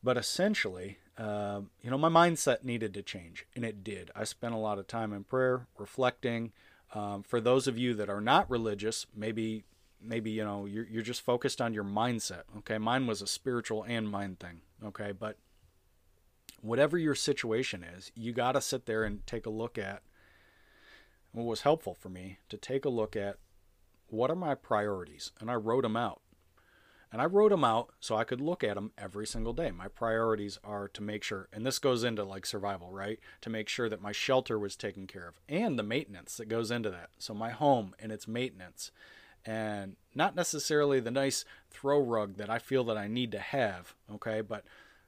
but 0.02 0.18
essentially, 0.18 0.98
uh, 1.16 1.62
you 1.80 1.90
know, 1.90 1.96
my 1.96 2.08
mindset 2.08 2.64
needed 2.64 2.92
to 2.94 3.02
change, 3.02 3.46
and 3.54 3.64
it 3.64 3.82
did. 3.84 4.10
I 4.14 4.24
spent 4.24 4.54
a 4.54 4.58
lot 4.58 4.78
of 4.78 4.86
time 4.86 5.12
in 5.12 5.24
prayer, 5.24 5.66
reflecting. 5.78 6.52
Um, 6.94 7.22
for 7.22 7.40
those 7.40 7.66
of 7.66 7.78
you 7.78 7.94
that 7.94 8.10
are 8.10 8.20
not 8.20 8.50
religious, 8.50 9.06
maybe, 9.16 9.64
maybe 10.00 10.30
you 10.30 10.44
know, 10.44 10.66
you're 10.66 10.86
you're 10.86 11.02
just 11.02 11.22
focused 11.22 11.60
on 11.60 11.72
your 11.72 11.84
mindset. 11.84 12.42
Okay, 12.58 12.78
mine 12.78 13.06
was 13.06 13.22
a 13.22 13.26
spiritual 13.26 13.84
and 13.84 14.10
mind 14.10 14.40
thing. 14.40 14.60
Okay, 14.84 15.12
but 15.12 15.38
whatever 16.60 16.98
your 16.98 17.14
situation 17.14 17.84
is, 17.84 18.10
you 18.14 18.32
got 18.32 18.52
to 18.52 18.60
sit 18.60 18.86
there 18.86 19.04
and 19.04 19.26
take 19.26 19.46
a 19.46 19.50
look 19.50 19.78
at. 19.78 20.02
What 21.32 21.46
was 21.46 21.62
helpful 21.62 21.94
for 21.94 22.08
me 22.08 22.38
to 22.48 22.56
take 22.56 22.84
a 22.84 22.90
look 22.90 23.16
at 23.16 23.38
what 24.08 24.30
are 24.30 24.36
my 24.36 24.54
priorities, 24.54 25.32
and 25.40 25.50
I 25.50 25.54
wrote 25.54 25.82
them 25.82 25.96
out. 25.96 26.20
And 27.10 27.22
I 27.22 27.26
wrote 27.26 27.50
them 27.50 27.62
out 27.62 27.92
so 28.00 28.16
I 28.16 28.24
could 28.24 28.40
look 28.40 28.64
at 28.64 28.74
them 28.74 28.90
every 28.98 29.24
single 29.24 29.52
day. 29.52 29.70
My 29.70 29.86
priorities 29.86 30.58
are 30.64 30.88
to 30.88 31.00
make 31.00 31.22
sure, 31.22 31.48
and 31.52 31.64
this 31.64 31.78
goes 31.78 32.02
into 32.02 32.24
like 32.24 32.44
survival, 32.44 32.90
right? 32.90 33.20
To 33.42 33.50
make 33.50 33.68
sure 33.68 33.88
that 33.88 34.02
my 34.02 34.10
shelter 34.10 34.58
was 34.58 34.74
taken 34.74 35.06
care 35.06 35.28
of 35.28 35.38
and 35.48 35.78
the 35.78 35.84
maintenance 35.84 36.36
that 36.38 36.48
goes 36.48 36.72
into 36.72 36.90
that. 36.90 37.10
So 37.18 37.32
my 37.32 37.50
home 37.50 37.94
and 38.00 38.10
its 38.10 38.26
maintenance. 38.26 38.90
And 39.46 39.94
not 40.12 40.34
necessarily 40.34 40.98
the 40.98 41.12
nice 41.12 41.44
throw 41.70 42.00
rug 42.00 42.36
that 42.36 42.50
I 42.50 42.58
feel 42.58 42.82
that 42.84 42.98
I 42.98 43.06
need 43.06 43.30
to 43.30 43.38
have, 43.38 43.94
okay? 44.14 44.40
But, 44.40 44.64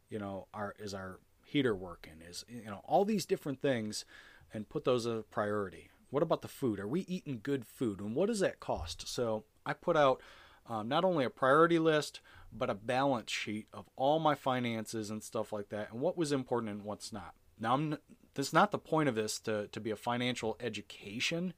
you 0.09 0.21
know, 0.21 0.47
our 0.55 0.76
is 0.79 0.95
our 0.95 1.19
heater 1.47 1.75
working? 1.75 2.15
Is, 2.29 2.45
you 2.49 2.67
know, 2.67 2.83
all 2.85 3.05
these 3.05 3.25
different 3.25 3.62
things 3.62 4.05
and 4.53 4.69
put 4.69 4.85
those 4.85 5.07
a 5.07 5.25
priority. 5.31 5.88
What 6.11 6.23
about 6.23 6.43
the 6.43 6.49
food? 6.49 6.79
Are 6.79 6.88
we 6.88 7.00
eating 7.03 7.41
good 7.43 7.67
food? 7.67 8.00
And 8.00 8.15
what 8.15 8.26
does 8.26 8.41
that 8.41 8.61
cost? 8.61 9.09
So 9.09 9.45
I 9.65 9.73
put 9.73 9.97
out 9.97 10.21
um, 10.69 10.88
not 10.88 11.05
only 11.05 11.25
a 11.25 11.31
priority 11.31 11.79
list, 11.79 12.21
but 12.53 12.71
a 12.71 12.75
balance 12.75 13.31
sheet 13.31 13.67
of 13.73 13.88
all 13.97 14.19
my 14.19 14.35
finances 14.35 15.11
and 15.11 15.23
stuff 15.23 15.53
like 15.53 15.69
that, 15.71 15.93
and 15.93 16.00
what 16.00 16.17
was 16.17 16.33
important 16.33 16.73
and 16.73 16.85
what's 16.85 17.12
not. 17.12 17.35
Now, 17.59 17.75
I'm, 17.75 17.99
this 18.35 18.49
is 18.49 18.53
not 18.53 18.71
the 18.71 18.79
point 18.79 19.09
of 19.09 19.15
this 19.15 19.38
to, 19.41 19.69
to 19.69 19.81
be 19.81 19.91
a 19.91 19.97
financial 19.97 20.57
education 20.61 21.55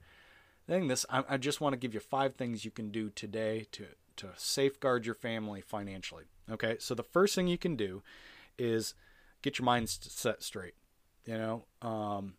thing. 0.67 0.87
This 0.87 1.05
I, 1.09 1.23
I 1.29 1.37
just 1.37 1.61
want 1.61 1.73
to 1.73 1.79
give 1.79 1.93
you 1.93 1.99
five 1.99 2.35
things 2.35 2.65
you 2.65 2.71
can 2.71 2.91
do 2.91 3.09
today 3.09 3.67
to 3.73 3.85
to 4.17 4.29
safeguard 4.35 5.05
your 5.05 5.15
family 5.15 5.61
financially. 5.61 6.25
Okay, 6.51 6.75
so 6.79 6.93
the 6.93 7.03
first 7.03 7.35
thing 7.35 7.47
you 7.47 7.57
can 7.57 7.75
do 7.75 8.01
is 8.57 8.93
get 9.41 9.59
your 9.59 9.65
mind 9.65 9.89
set 9.89 10.43
straight. 10.43 10.75
You 11.25 11.37
know, 11.37 11.65
um, 11.81 12.33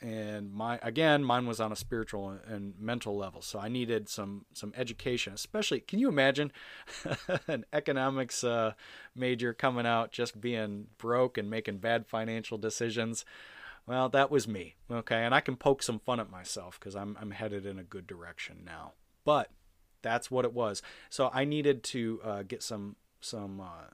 and 0.00 0.52
my 0.52 0.78
again 0.82 1.24
mine 1.24 1.46
was 1.46 1.60
on 1.60 1.72
a 1.72 1.76
spiritual 1.76 2.38
and 2.46 2.74
mental 2.78 3.16
level 3.16 3.42
so 3.42 3.58
i 3.58 3.68
needed 3.68 4.08
some 4.08 4.44
some 4.52 4.72
education 4.76 5.32
especially 5.32 5.80
can 5.80 5.98
you 5.98 6.08
imagine 6.08 6.52
an 7.48 7.64
economics 7.72 8.44
uh, 8.44 8.72
major 9.14 9.52
coming 9.52 9.86
out 9.86 10.12
just 10.12 10.40
being 10.40 10.86
broke 10.98 11.36
and 11.36 11.50
making 11.50 11.78
bad 11.78 12.06
financial 12.06 12.58
decisions? 12.58 13.24
Well 13.86 14.08
that 14.10 14.30
was 14.30 14.46
me 14.46 14.76
okay? 14.90 15.24
And 15.24 15.34
i 15.34 15.40
can 15.40 15.56
poke 15.56 15.82
some 15.82 15.98
fun 15.98 16.20
at 16.20 16.30
myself 16.30 16.78
because 16.78 16.94
I'm, 16.94 17.16
I'm 17.20 17.32
headed 17.32 17.66
in 17.66 17.78
a 17.78 17.84
good 17.84 18.06
direction 18.06 18.62
now. 18.64 18.92
But 19.24 19.50
that's 20.02 20.30
what 20.30 20.44
it 20.44 20.52
was. 20.52 20.82
So 21.10 21.30
i 21.32 21.44
needed 21.44 21.82
to 21.84 22.20
uh, 22.22 22.42
get 22.42 22.62
some 22.62 22.96
some 23.20 23.60
uh, 23.60 23.88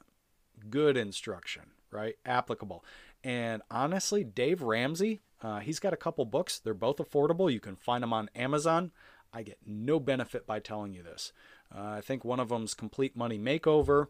good 0.68 0.96
instruction 0.96 1.62
right 1.94 2.16
applicable 2.26 2.84
and 3.22 3.62
honestly 3.70 4.24
dave 4.24 4.60
ramsey 4.62 5.20
uh, 5.44 5.60
he's 5.60 5.78
got 5.78 5.92
a 5.92 5.96
couple 5.98 6.24
books. 6.24 6.58
They're 6.58 6.72
both 6.72 6.96
affordable. 6.96 7.52
You 7.52 7.60
can 7.60 7.76
find 7.76 8.02
them 8.02 8.14
on 8.14 8.30
Amazon. 8.34 8.92
I 9.30 9.42
get 9.42 9.58
no 9.66 10.00
benefit 10.00 10.46
by 10.46 10.58
telling 10.58 10.94
you 10.94 11.02
this. 11.02 11.32
Uh, 11.74 11.82
I 11.82 12.00
think 12.00 12.24
one 12.24 12.40
of 12.40 12.48
them's 12.48 12.72
Complete 12.72 13.14
Money 13.14 13.38
Makeover. 13.38 14.06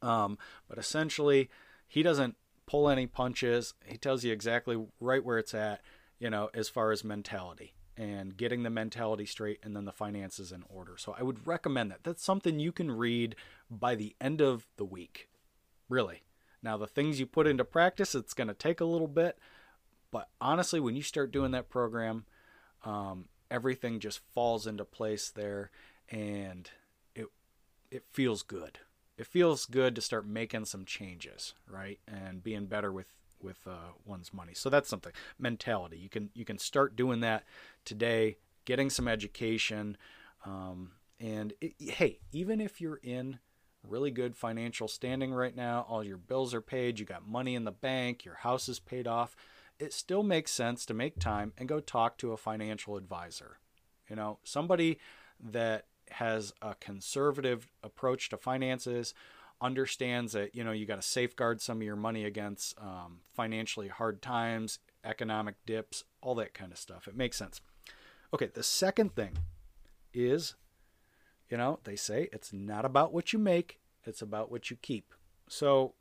Um, 0.00 0.36
but 0.68 0.78
essentially, 0.78 1.48
he 1.86 2.02
doesn't 2.02 2.34
pull 2.66 2.88
any 2.88 3.06
punches. 3.06 3.74
He 3.86 3.96
tells 3.96 4.24
you 4.24 4.32
exactly 4.32 4.84
right 4.98 5.24
where 5.24 5.38
it's 5.38 5.54
at, 5.54 5.80
you 6.18 6.28
know, 6.28 6.50
as 6.54 6.68
far 6.68 6.90
as 6.90 7.04
mentality 7.04 7.74
and 7.96 8.36
getting 8.36 8.64
the 8.64 8.70
mentality 8.70 9.26
straight 9.26 9.60
and 9.62 9.76
then 9.76 9.84
the 9.84 9.92
finances 9.92 10.50
in 10.50 10.64
order. 10.68 10.96
So 10.96 11.14
I 11.16 11.22
would 11.22 11.46
recommend 11.46 11.92
that. 11.92 12.02
That's 12.02 12.24
something 12.24 12.58
you 12.58 12.72
can 12.72 12.90
read 12.90 13.36
by 13.70 13.94
the 13.94 14.16
end 14.20 14.40
of 14.40 14.66
the 14.76 14.84
week. 14.84 15.28
Really. 15.88 16.22
Now, 16.62 16.76
the 16.76 16.86
things 16.86 17.18
you 17.18 17.26
put 17.26 17.46
into 17.46 17.64
practice, 17.64 18.14
it's 18.14 18.34
going 18.34 18.48
to 18.48 18.54
take 18.54 18.80
a 18.80 18.84
little 18.84 19.08
bit, 19.08 19.38
but 20.10 20.28
honestly, 20.40 20.78
when 20.78 20.94
you 20.94 21.02
start 21.02 21.32
doing 21.32 21.50
that 21.52 21.68
program, 21.68 22.24
um, 22.84 23.26
everything 23.50 23.98
just 23.98 24.20
falls 24.32 24.66
into 24.66 24.84
place 24.84 25.30
there, 25.30 25.70
and 26.08 26.70
it 27.14 27.26
it 27.90 28.04
feels 28.10 28.42
good. 28.42 28.78
It 29.18 29.26
feels 29.26 29.66
good 29.66 29.94
to 29.94 30.00
start 30.00 30.26
making 30.26 30.66
some 30.66 30.84
changes, 30.84 31.54
right, 31.68 31.98
and 32.06 32.42
being 32.42 32.66
better 32.66 32.92
with 32.92 33.12
with 33.40 33.66
uh, 33.66 33.92
one's 34.04 34.32
money. 34.32 34.54
So 34.54 34.70
that's 34.70 34.88
something 34.88 35.12
mentality. 35.38 35.98
You 35.98 36.08
can 36.08 36.30
you 36.34 36.44
can 36.44 36.58
start 36.58 36.94
doing 36.94 37.20
that 37.20 37.44
today, 37.84 38.36
getting 38.64 38.90
some 38.90 39.08
education, 39.08 39.96
um, 40.44 40.92
and 41.18 41.52
it, 41.60 41.74
hey, 41.78 42.20
even 42.32 42.60
if 42.60 42.80
you're 42.80 43.00
in 43.02 43.38
really 43.88 44.10
good 44.10 44.36
financial 44.36 44.88
standing 44.88 45.32
right 45.32 45.54
now, 45.54 45.86
all 45.88 46.04
your 46.04 46.16
bills 46.16 46.54
are 46.54 46.60
paid, 46.60 46.98
you 46.98 47.06
got 47.06 47.26
money 47.26 47.54
in 47.54 47.64
the 47.64 47.72
bank, 47.72 48.24
your 48.24 48.36
house 48.36 48.68
is 48.68 48.78
paid 48.78 49.06
off 49.06 49.36
it 49.82 49.92
still 49.92 50.22
makes 50.22 50.52
sense 50.52 50.86
to 50.86 50.94
make 50.94 51.18
time 51.18 51.52
and 51.58 51.68
go 51.68 51.80
talk 51.80 52.16
to 52.18 52.32
a 52.32 52.36
financial 52.36 52.96
advisor. 52.96 53.58
You 54.08 54.14
know, 54.14 54.38
somebody 54.44 54.98
that 55.40 55.86
has 56.10 56.52
a 56.62 56.76
conservative 56.76 57.68
approach 57.82 58.28
to 58.28 58.36
finances, 58.36 59.12
understands 59.60 60.32
that, 60.32 60.54
you 60.54 60.62
know, 60.62 60.72
you 60.72 60.86
got 60.86 60.96
to 60.96 61.02
safeguard 61.02 61.60
some 61.60 61.78
of 61.78 61.82
your 61.82 61.96
money 61.96 62.24
against 62.24 62.78
um, 62.80 63.20
financially 63.34 63.88
hard 63.88 64.22
times, 64.22 64.78
economic 65.04 65.56
dips, 65.66 66.04
all 66.20 66.36
that 66.36 66.54
kind 66.54 66.70
of 66.70 66.78
stuff. 66.78 67.08
It 67.08 67.16
makes 67.16 67.36
sense. 67.36 67.60
Okay, 68.32 68.50
the 68.52 68.62
second 68.62 69.14
thing 69.16 69.38
is, 70.14 70.54
you 71.52 71.58
know, 71.58 71.78
they 71.84 71.96
say 71.96 72.30
it's 72.32 72.50
not 72.50 72.86
about 72.86 73.12
what 73.12 73.34
you 73.34 73.38
make, 73.38 73.78
it's 74.04 74.22
about 74.22 74.50
what 74.50 74.70
you 74.70 74.76
keep. 74.80 75.12
So 75.50 75.92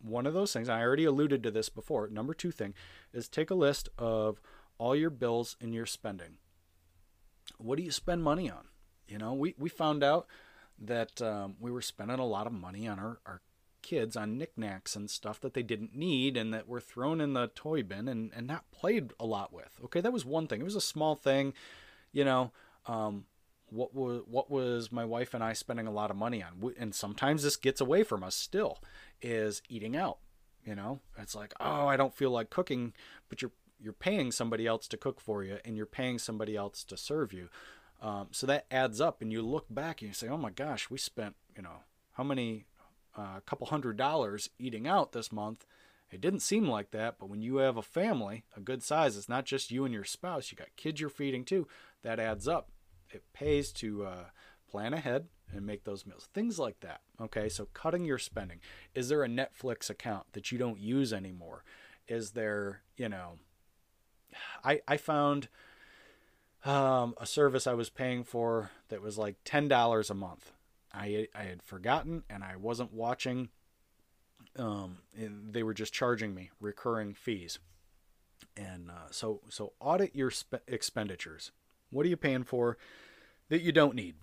one 0.00 0.24
of 0.24 0.34
those 0.34 0.52
things, 0.52 0.68
I 0.68 0.80
already 0.80 1.04
alluded 1.04 1.42
to 1.42 1.50
this 1.50 1.68
before. 1.68 2.06
Number 2.06 2.32
two 2.32 2.52
thing 2.52 2.74
is 3.12 3.28
take 3.28 3.50
a 3.50 3.56
list 3.56 3.88
of 3.98 4.40
all 4.78 4.94
your 4.94 5.10
bills 5.10 5.56
and 5.60 5.74
your 5.74 5.84
spending. 5.84 6.36
What 7.58 7.76
do 7.76 7.82
you 7.82 7.90
spend 7.90 8.22
money 8.22 8.48
on? 8.48 8.68
You 9.08 9.18
know, 9.18 9.34
we, 9.34 9.56
we 9.58 9.68
found 9.68 10.04
out 10.04 10.28
that 10.78 11.20
um, 11.20 11.56
we 11.58 11.72
were 11.72 11.82
spending 11.82 12.20
a 12.20 12.24
lot 12.24 12.46
of 12.46 12.52
money 12.52 12.86
on 12.86 13.00
our, 13.00 13.18
our 13.26 13.40
kids 13.82 14.16
on 14.16 14.38
knickknacks 14.38 14.94
and 14.94 15.10
stuff 15.10 15.40
that 15.40 15.54
they 15.54 15.64
didn't 15.64 15.96
need 15.96 16.36
and 16.36 16.54
that 16.54 16.68
were 16.68 16.80
thrown 16.80 17.20
in 17.20 17.32
the 17.32 17.50
toy 17.56 17.82
bin 17.82 18.06
and, 18.06 18.30
and 18.32 18.46
not 18.46 18.70
played 18.70 19.10
a 19.18 19.26
lot 19.26 19.52
with. 19.52 19.76
Okay, 19.86 20.00
that 20.00 20.12
was 20.12 20.24
one 20.24 20.46
thing. 20.46 20.60
It 20.60 20.64
was 20.64 20.76
a 20.76 20.80
small 20.80 21.16
thing, 21.16 21.52
you 22.12 22.24
know. 22.24 22.52
Um, 22.86 23.24
what 23.70 23.94
was 23.94 24.22
what 24.26 24.50
was 24.50 24.92
my 24.92 25.04
wife 25.04 25.34
and 25.34 25.42
I 25.42 25.52
spending 25.52 25.86
a 25.86 25.92
lot 25.92 26.10
of 26.10 26.16
money 26.16 26.42
on? 26.42 26.74
And 26.78 26.94
sometimes 26.94 27.42
this 27.42 27.56
gets 27.56 27.80
away 27.80 28.02
from 28.02 28.22
us 28.22 28.34
still 28.34 28.78
is 29.22 29.62
eating 29.68 29.96
out. 29.96 30.18
You 30.64 30.74
know, 30.74 31.00
it's 31.18 31.34
like, 31.34 31.54
oh, 31.58 31.86
I 31.86 31.96
don't 31.96 32.14
feel 32.14 32.30
like 32.30 32.50
cooking, 32.50 32.92
but 33.28 33.42
you're 33.42 33.52
you're 33.82 33.92
paying 33.92 34.30
somebody 34.30 34.66
else 34.66 34.86
to 34.88 34.96
cook 34.96 35.20
for 35.20 35.42
you, 35.42 35.58
and 35.64 35.76
you're 35.76 35.86
paying 35.86 36.18
somebody 36.18 36.54
else 36.54 36.84
to 36.84 36.96
serve 36.96 37.32
you. 37.32 37.48
Um, 38.02 38.28
so 38.30 38.46
that 38.46 38.66
adds 38.70 39.00
up, 39.00 39.22
and 39.22 39.32
you 39.32 39.42
look 39.42 39.66
back 39.70 40.00
and 40.00 40.08
you 40.08 40.14
say, 40.14 40.28
oh 40.28 40.36
my 40.36 40.50
gosh, 40.50 40.90
we 40.90 40.98
spent 40.98 41.36
you 41.56 41.62
know 41.62 41.84
how 42.12 42.24
many 42.24 42.66
a 43.16 43.20
uh, 43.20 43.40
couple 43.40 43.66
hundred 43.66 43.96
dollars 43.96 44.50
eating 44.58 44.86
out 44.86 45.12
this 45.12 45.32
month. 45.32 45.64
It 46.10 46.20
didn't 46.20 46.40
seem 46.40 46.68
like 46.68 46.90
that, 46.90 47.16
but 47.18 47.28
when 47.28 47.40
you 47.40 47.56
have 47.56 47.76
a 47.76 47.82
family, 47.82 48.44
a 48.56 48.60
good 48.60 48.82
size, 48.82 49.16
it's 49.16 49.28
not 49.28 49.44
just 49.44 49.70
you 49.70 49.84
and 49.84 49.94
your 49.94 50.04
spouse. 50.04 50.50
You 50.50 50.58
got 50.58 50.74
kids 50.76 51.00
you're 51.00 51.08
feeding 51.08 51.44
too. 51.44 51.68
That 52.02 52.18
adds 52.18 52.48
up. 52.48 52.70
It 53.10 53.22
pays 53.32 53.72
to 53.72 54.04
uh, 54.04 54.24
plan 54.70 54.94
ahead 54.94 55.26
and 55.52 55.66
make 55.66 55.84
those 55.84 56.06
meals. 56.06 56.28
Things 56.32 56.58
like 56.58 56.80
that. 56.80 57.00
Okay, 57.20 57.48
so 57.48 57.66
cutting 57.74 58.04
your 58.04 58.18
spending. 58.18 58.60
Is 58.94 59.08
there 59.08 59.24
a 59.24 59.28
Netflix 59.28 59.90
account 59.90 60.26
that 60.32 60.52
you 60.52 60.58
don't 60.58 60.78
use 60.78 61.12
anymore? 61.12 61.64
Is 62.06 62.32
there, 62.32 62.82
you 62.96 63.08
know, 63.08 63.38
I 64.64 64.80
I 64.86 64.96
found 64.96 65.48
um, 66.64 67.14
a 67.18 67.26
service 67.26 67.66
I 67.66 67.74
was 67.74 67.90
paying 67.90 68.24
for 68.24 68.70
that 68.88 69.02
was 69.02 69.18
like 69.18 69.36
ten 69.44 69.68
dollars 69.68 70.10
a 70.10 70.14
month. 70.14 70.52
I 70.92 71.28
I 71.34 71.44
had 71.44 71.62
forgotten 71.62 72.24
and 72.28 72.44
I 72.44 72.56
wasn't 72.56 72.92
watching. 72.92 73.48
Um, 74.56 74.98
they 75.14 75.62
were 75.62 75.74
just 75.74 75.92
charging 75.92 76.34
me 76.34 76.50
recurring 76.60 77.14
fees, 77.14 77.58
and 78.56 78.90
uh, 78.90 79.10
so 79.10 79.40
so 79.48 79.72
audit 79.80 80.14
your 80.16 80.30
spe- 80.30 80.66
expenditures. 80.66 81.52
What 81.90 82.06
are 82.06 82.08
you 82.08 82.16
paying 82.16 82.44
for 82.44 82.76
that 83.48 83.62
you 83.62 83.72
don't 83.72 83.94
need? 83.94 84.14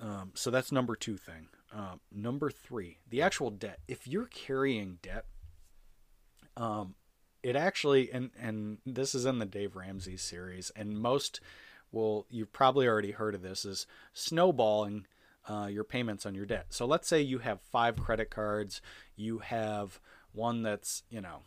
Um, 0.00 0.32
so 0.34 0.50
that's 0.50 0.72
number 0.72 0.96
two 0.96 1.16
thing. 1.16 1.48
Uh, 1.74 1.96
number 2.10 2.50
three, 2.50 2.98
the 3.08 3.22
actual 3.22 3.50
debt. 3.50 3.80
If 3.86 4.08
you're 4.08 4.26
carrying 4.26 4.98
debt, 5.02 5.26
um, 6.56 6.94
it 7.42 7.56
actually 7.56 8.10
and 8.10 8.30
and 8.40 8.78
this 8.84 9.14
is 9.14 9.24
in 9.24 9.38
the 9.38 9.46
Dave 9.46 9.76
Ramsey 9.76 10.16
series, 10.16 10.70
and 10.74 10.98
most 10.98 11.40
will 11.92 12.26
you've 12.30 12.52
probably 12.52 12.88
already 12.88 13.12
heard 13.12 13.34
of 13.34 13.42
this 13.42 13.64
is 13.64 13.86
snowballing 14.12 15.06
uh, 15.48 15.68
your 15.70 15.84
payments 15.84 16.26
on 16.26 16.34
your 16.34 16.46
debt. 16.46 16.66
So 16.70 16.86
let's 16.86 17.08
say 17.08 17.20
you 17.20 17.38
have 17.38 17.60
five 17.60 17.96
credit 17.96 18.30
cards, 18.30 18.80
you 19.16 19.38
have 19.38 20.00
one 20.32 20.62
that's 20.62 21.02
you 21.10 21.20
know 21.20 21.42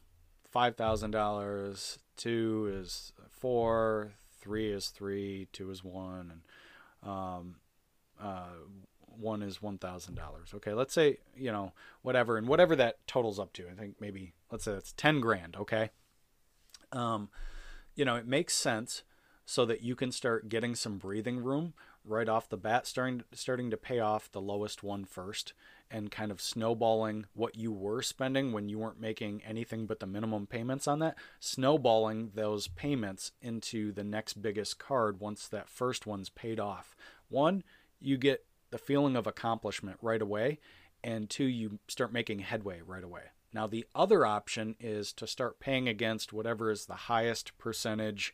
five 0.50 0.76
thousand 0.76 1.12
dollars, 1.12 2.00
two 2.18 2.72
is 2.74 3.12
four, 3.30 4.14
three 4.44 4.72
is 4.72 4.90
three, 4.90 5.48
two 5.54 5.72
is 5.72 5.84
one, 5.84 6.32
and 6.32 7.10
um, 7.10 7.56
uh, 8.22 8.50
one 9.18 9.42
is 9.42 9.62
one 9.62 9.78
thousand 9.78 10.16
dollars. 10.16 10.50
Okay, 10.54 10.74
let's 10.74 10.94
say 10.94 11.18
you 11.36 11.52
know 11.52 11.72
whatever, 12.02 12.38
and 12.38 12.48
whatever 12.48 12.76
that 12.76 13.06
totals 13.08 13.40
up 13.40 13.54
to. 13.54 13.68
I 13.70 13.74
think 13.74 13.96
maybe 14.00 14.34
let's 14.52 14.66
say 14.66 14.74
it's 14.74 14.92
ten 14.92 15.22
grand. 15.22 15.56
Okay, 15.56 15.90
um, 16.92 17.30
you 17.96 18.04
know 18.04 18.16
it 18.16 18.28
makes 18.28 18.54
sense 18.54 19.04
so 19.46 19.66
that 19.66 19.82
you 19.82 19.96
can 19.96 20.12
start 20.12 20.50
getting 20.50 20.76
some 20.76 20.98
breathing 20.98 21.42
room 21.44 21.74
right 22.06 22.28
off 22.28 22.50
the 22.50 22.58
bat, 22.58 22.86
starting 22.86 23.24
starting 23.32 23.72
to 23.72 23.78
pay 23.78 24.00
off 24.00 24.32
the 24.32 24.42
lowest 24.42 24.84
one 24.84 25.06
first, 25.06 25.54
and 25.92 26.12
kind 26.12 26.32
of 26.32 26.42
snowballing 26.42 27.26
what 27.34 27.56
you 27.56 27.72
were 27.72 28.02
spending 28.02 28.52
when 28.52 28.70
you 28.70 28.80
weren't 28.80 29.00
making 29.00 29.42
anything 29.46 29.86
but 29.86 30.00
the 30.00 30.08
minimum 30.08 30.48
payments 30.48 30.88
on 30.88 31.00
that, 31.00 31.16
snowballing 31.40 32.32
those 32.34 32.68
payments 32.68 33.32
into 33.42 33.92
the 33.92 34.04
next 34.04 34.42
biggest 34.42 34.80
card 34.80 35.20
once 35.20 35.48
that 35.48 35.70
first 35.70 36.08
one's 36.08 36.30
paid 36.30 36.60
off. 36.60 36.96
One, 37.30 37.64
you 38.00 38.18
get 38.18 38.46
the 38.72 38.78
feeling 38.78 39.16
of 39.16 39.28
accomplishment 39.28 39.98
right 40.02 40.22
away, 40.22 40.60
and 41.04 41.30
two, 41.30 41.46
you 41.46 41.80
start 41.88 42.12
making 42.12 42.40
headway 42.40 42.82
right 42.86 43.04
away. 43.04 43.24
Now, 43.54 43.68
the 43.68 43.86
other 43.94 44.26
option 44.26 44.76
is 44.80 45.14
to 45.14 45.28
start 45.28 45.60
paying 45.60 45.88
against 45.88 46.34
whatever 46.34 46.72
is 46.72 46.88
the 46.88 46.94
highest 46.94 47.56
percentage 47.60 48.34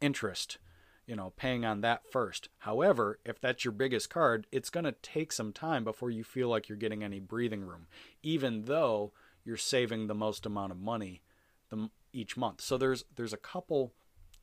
interest 0.00 0.58
you 1.06 1.16
know, 1.16 1.32
paying 1.36 1.64
on 1.64 1.80
that 1.80 2.02
first. 2.10 2.48
However, 2.58 3.18
if 3.24 3.40
that's 3.40 3.64
your 3.64 3.72
biggest 3.72 4.10
card, 4.10 4.46
it's 4.52 4.70
going 4.70 4.84
to 4.84 4.92
take 4.92 5.32
some 5.32 5.52
time 5.52 5.84
before 5.84 6.10
you 6.10 6.22
feel 6.22 6.48
like 6.48 6.68
you're 6.68 6.78
getting 6.78 7.02
any 7.02 7.20
breathing 7.20 7.62
room, 7.62 7.86
even 8.22 8.62
though 8.62 9.12
you're 9.44 9.56
saving 9.56 10.06
the 10.06 10.14
most 10.14 10.46
amount 10.46 10.72
of 10.72 10.78
money 10.78 11.22
the, 11.70 11.90
each 12.12 12.36
month. 12.36 12.60
So 12.60 12.76
there's 12.78 13.04
there's 13.16 13.32
a 13.32 13.38
couple 13.38 13.92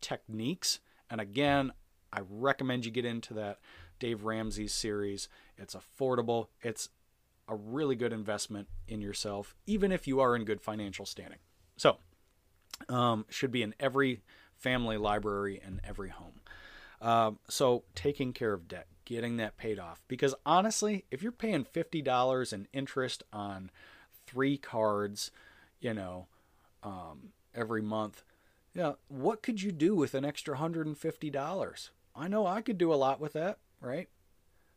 techniques, 0.02 0.80
and 1.10 1.22
again, 1.22 1.72
I 2.12 2.22
recommend 2.30 2.86
you 2.86 2.92
get 2.92 3.06
into 3.06 3.34
that 3.36 3.60
Dave 4.00 4.24
Ramsey 4.24 4.68
series. 4.68 5.30
It's 5.58 5.76
affordable. 5.76 6.48
It's 6.62 6.90
a 7.48 7.56
really 7.56 7.96
good 7.96 8.14
investment 8.14 8.68
in 8.88 9.02
yourself, 9.02 9.56
even 9.66 9.92
if 9.92 10.08
you 10.08 10.20
are 10.20 10.36
in 10.36 10.44
good 10.44 10.62
financial 10.62 11.06
standing. 11.06 11.40
So, 11.78 11.98
um, 12.90 13.26
should 13.30 13.52
be 13.52 13.64
in 13.64 13.74
every 13.80 14.22
family 14.58 14.98
library 14.98 15.62
in 15.66 15.80
every 15.84 16.10
home. 16.10 16.42
Um, 17.02 17.40
so 17.48 17.84
taking 17.96 18.34
care 18.34 18.54
of 18.54 18.68
debt, 18.68 18.88
getting 19.06 19.38
that 19.38 19.58
paid 19.58 19.80
off. 19.80 20.02
Because 20.08 20.34
honestly, 20.46 21.06
if 21.12 21.22
you're 21.22 21.32
paying 21.32 21.64
fifty 21.64 22.02
dollars 22.02 22.52
in 22.52 22.68
interest 22.74 23.24
on 23.32 23.70
three 24.26 24.58
cards, 24.58 25.32
you 25.80 25.94
know, 25.94 26.28
um, 26.84 27.30
every 27.54 27.82
month, 27.82 28.24
yeah, 28.74 28.94
what 29.08 29.44
could 29.44 29.62
you 29.62 29.72
do 29.72 29.96
with 29.96 30.14
an 30.14 30.26
extra 30.26 30.58
hundred 30.58 30.88
and 30.88 30.98
fifty 30.98 31.30
dollars? 31.30 31.92
I 32.16 32.28
know 32.28 32.48
I 32.48 32.62
could 32.62 32.78
do 32.78 32.92
a 32.92 32.96
lot 32.96 33.20
with 33.20 33.34
that, 33.34 33.60
right? 33.80 34.10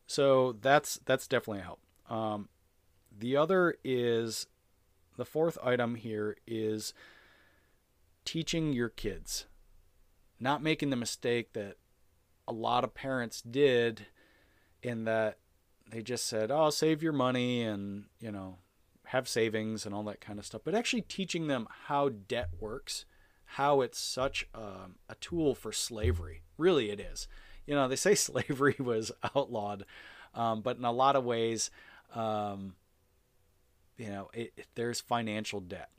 So 0.05 0.57
that's 0.61 0.99
that's 1.05 1.27
definitely 1.27 1.61
a 1.61 1.63
help. 1.63 1.79
Um, 2.09 2.49
the 3.17 3.35
other 3.37 3.75
is 3.83 4.47
the 5.17 5.25
fourth 5.25 5.57
item 5.63 5.95
here 5.95 6.37
is 6.45 6.93
teaching 8.25 8.73
your 8.73 8.89
kids, 8.89 9.47
not 10.41 10.63
making 10.63 10.89
the 10.89 10.95
mistake 10.95 11.53
that 11.53 11.77
a 12.47 12.51
lot 12.51 12.83
of 12.83 12.93
parents 12.93 13.41
did 13.41 14.07
in 14.81 15.05
that 15.05 15.37
they 15.89 16.01
just 16.01 16.25
said, 16.25 16.51
"Oh, 16.51 16.69
save 16.69 17.03
your 17.03 17.13
money 17.13 17.63
and, 17.63 18.05
you 18.19 18.31
know, 18.31 18.57
have 19.07 19.27
savings 19.27 19.85
and 19.85 19.93
all 19.93 20.03
that 20.03 20.21
kind 20.21 20.39
of 20.39 20.45
stuff." 20.45 20.61
But 20.63 20.73
actually 20.73 21.01
teaching 21.01 21.47
them 21.47 21.67
how 21.87 22.09
debt 22.09 22.49
works, 22.59 23.05
how 23.45 23.81
it's 23.81 23.99
such 23.99 24.47
a, 24.53 24.89
a 25.09 25.15
tool 25.19 25.53
for 25.53 25.71
slavery. 25.71 26.41
Really 26.57 26.89
it 26.89 26.99
is. 26.99 27.27
You 27.65 27.75
know, 27.75 27.87
they 27.87 27.95
say 27.95 28.15
slavery 28.15 28.75
was 28.79 29.11
outlawed, 29.35 29.85
um, 30.33 30.61
but 30.61 30.77
in 30.77 30.85
a 30.85 30.91
lot 30.91 31.15
of 31.15 31.23
ways, 31.23 31.69
um, 32.15 32.75
you 33.97 34.07
know, 34.07 34.29
it, 34.33 34.53
it, 34.57 34.67
there's 34.75 34.99
financial 34.99 35.59
debt, 35.59 35.89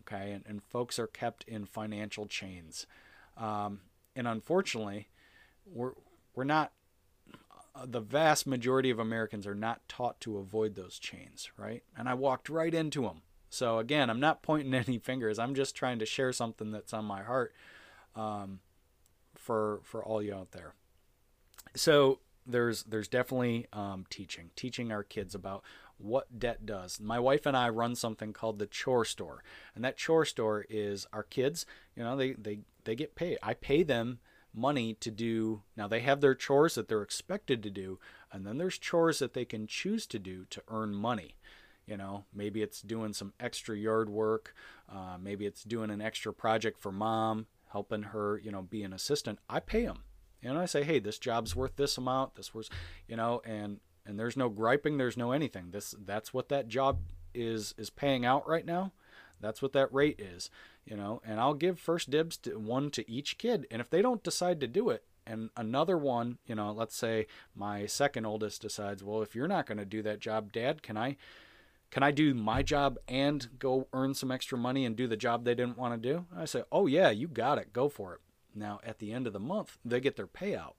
okay, 0.00 0.32
and, 0.32 0.44
and 0.46 0.62
folks 0.62 0.98
are 0.98 1.06
kept 1.06 1.44
in 1.44 1.64
financial 1.64 2.26
chains, 2.26 2.86
um, 3.36 3.80
and 4.14 4.26
unfortunately, 4.26 5.08
we're 5.66 5.92
we're 6.34 6.44
not 6.44 6.72
uh, 7.74 7.86
the 7.86 8.00
vast 8.00 8.46
majority 8.46 8.90
of 8.90 8.98
Americans 8.98 9.46
are 9.46 9.54
not 9.54 9.86
taught 9.88 10.20
to 10.22 10.38
avoid 10.38 10.74
those 10.74 10.98
chains, 10.98 11.50
right? 11.56 11.82
And 11.96 12.08
I 12.08 12.14
walked 12.14 12.48
right 12.48 12.72
into 12.72 13.02
them. 13.02 13.22
So 13.50 13.78
again, 13.78 14.10
I'm 14.10 14.20
not 14.20 14.42
pointing 14.42 14.74
any 14.74 14.98
fingers. 14.98 15.38
I'm 15.38 15.54
just 15.54 15.74
trying 15.74 15.98
to 15.98 16.06
share 16.06 16.32
something 16.32 16.70
that's 16.70 16.92
on 16.92 17.04
my 17.04 17.22
heart 17.22 17.54
um, 18.14 18.60
for 19.34 19.80
for 19.82 20.04
all 20.04 20.22
you 20.22 20.34
out 20.34 20.52
there. 20.52 20.74
So 21.74 22.20
there's 22.46 22.84
there's 22.84 23.08
definitely 23.08 23.66
um, 23.72 24.06
teaching 24.08 24.50
teaching 24.56 24.92
our 24.92 25.02
kids 25.02 25.34
about 25.34 25.62
what 25.98 26.38
debt 26.38 26.66
does. 26.66 27.00
My 27.00 27.18
wife 27.18 27.46
and 27.46 27.56
I 27.56 27.68
run 27.68 27.94
something 27.94 28.32
called 28.32 28.58
the 28.58 28.66
chore 28.66 29.04
store, 29.04 29.42
and 29.74 29.84
that 29.84 29.96
chore 29.96 30.24
store 30.24 30.64
is 30.68 31.06
our 31.12 31.22
kids. 31.22 31.66
You 31.94 32.04
know, 32.04 32.16
they 32.16 32.32
they 32.32 32.60
they 32.86 32.94
get 32.94 33.14
paid. 33.14 33.38
I 33.42 33.52
pay 33.54 33.82
them 33.82 34.20
money 34.54 34.94
to 34.94 35.10
do. 35.10 35.62
Now 35.76 35.86
they 35.86 36.00
have 36.00 36.20
their 36.20 36.34
chores 36.34 36.74
that 36.76 36.88
they're 36.88 37.02
expected 37.02 37.62
to 37.62 37.70
do, 37.70 37.98
and 38.32 38.46
then 38.46 38.56
there's 38.56 38.78
chores 38.78 39.18
that 39.18 39.34
they 39.34 39.44
can 39.44 39.66
choose 39.66 40.06
to 40.06 40.18
do 40.18 40.46
to 40.50 40.62
earn 40.68 40.94
money. 40.94 41.36
You 41.86 41.96
know, 41.96 42.24
maybe 42.34 42.62
it's 42.62 42.82
doing 42.82 43.12
some 43.12 43.32
extra 43.38 43.76
yard 43.76 44.08
work, 44.08 44.54
uh, 44.88 45.18
maybe 45.20 45.46
it's 45.46 45.62
doing 45.62 45.90
an 45.90 46.00
extra 46.00 46.32
project 46.32 46.80
for 46.80 46.90
mom, 46.90 47.46
helping 47.70 48.02
her, 48.02 48.40
you 48.42 48.50
know, 48.50 48.62
be 48.62 48.82
an 48.82 48.92
assistant. 48.92 49.38
I 49.48 49.60
pay 49.60 49.84
them, 49.84 50.02
and 50.42 50.58
I 50.58 50.64
say, 50.66 50.82
hey, 50.82 50.98
this 50.98 51.18
job's 51.18 51.54
worth 51.54 51.76
this 51.76 51.98
amount. 51.98 52.34
This 52.34 52.54
was, 52.54 52.70
you 53.06 53.16
know, 53.16 53.42
and 53.44 53.78
and 54.04 54.18
there's 54.18 54.36
no 54.36 54.48
griping, 54.48 54.96
there's 54.96 55.16
no 55.16 55.32
anything. 55.32 55.70
This 55.70 55.94
that's 56.04 56.32
what 56.32 56.48
that 56.48 56.66
job 56.68 57.00
is 57.34 57.74
is 57.76 57.90
paying 57.90 58.24
out 58.24 58.48
right 58.48 58.64
now. 58.64 58.92
That's 59.40 59.60
what 59.60 59.74
that 59.74 59.92
rate 59.92 60.18
is 60.18 60.50
you 60.86 60.96
know, 60.96 61.20
and 61.26 61.40
I'll 61.40 61.54
give 61.54 61.78
first 61.78 62.10
dibs 62.10 62.36
to 62.38 62.58
one 62.58 62.90
to 62.92 63.10
each 63.10 63.36
kid. 63.36 63.66
And 63.70 63.80
if 63.80 63.90
they 63.90 64.00
don't 64.00 64.22
decide 64.22 64.60
to 64.60 64.68
do 64.68 64.88
it, 64.88 65.04
and 65.26 65.50
another 65.56 65.98
one, 65.98 66.38
you 66.46 66.54
know, 66.54 66.70
let's 66.70 66.94
say 66.94 67.26
my 67.54 67.86
second 67.86 68.24
oldest 68.24 68.62
decides, 68.62 69.02
well, 69.02 69.22
if 69.22 69.34
you're 69.34 69.48
not 69.48 69.66
going 69.66 69.78
to 69.78 69.84
do 69.84 70.00
that 70.02 70.20
job, 70.20 70.52
Dad, 70.52 70.84
can 70.84 70.96
I, 70.96 71.16
can 71.90 72.04
I 72.04 72.12
do 72.12 72.32
my 72.32 72.62
job 72.62 72.98
and 73.08 73.48
go 73.58 73.88
earn 73.92 74.14
some 74.14 74.30
extra 74.30 74.56
money 74.56 74.84
and 74.84 74.94
do 74.94 75.08
the 75.08 75.16
job 75.16 75.44
they 75.44 75.56
didn't 75.56 75.78
want 75.78 76.00
to 76.00 76.08
do? 76.08 76.26
I 76.36 76.44
say, 76.44 76.62
oh 76.70 76.86
yeah, 76.86 77.10
you 77.10 77.26
got 77.26 77.58
it, 77.58 77.72
go 77.72 77.88
for 77.88 78.14
it. 78.14 78.20
Now 78.54 78.78
at 78.84 79.00
the 79.00 79.12
end 79.12 79.26
of 79.26 79.32
the 79.32 79.40
month, 79.40 79.78
they 79.84 79.98
get 79.98 80.14
their 80.14 80.28
payout, 80.28 80.74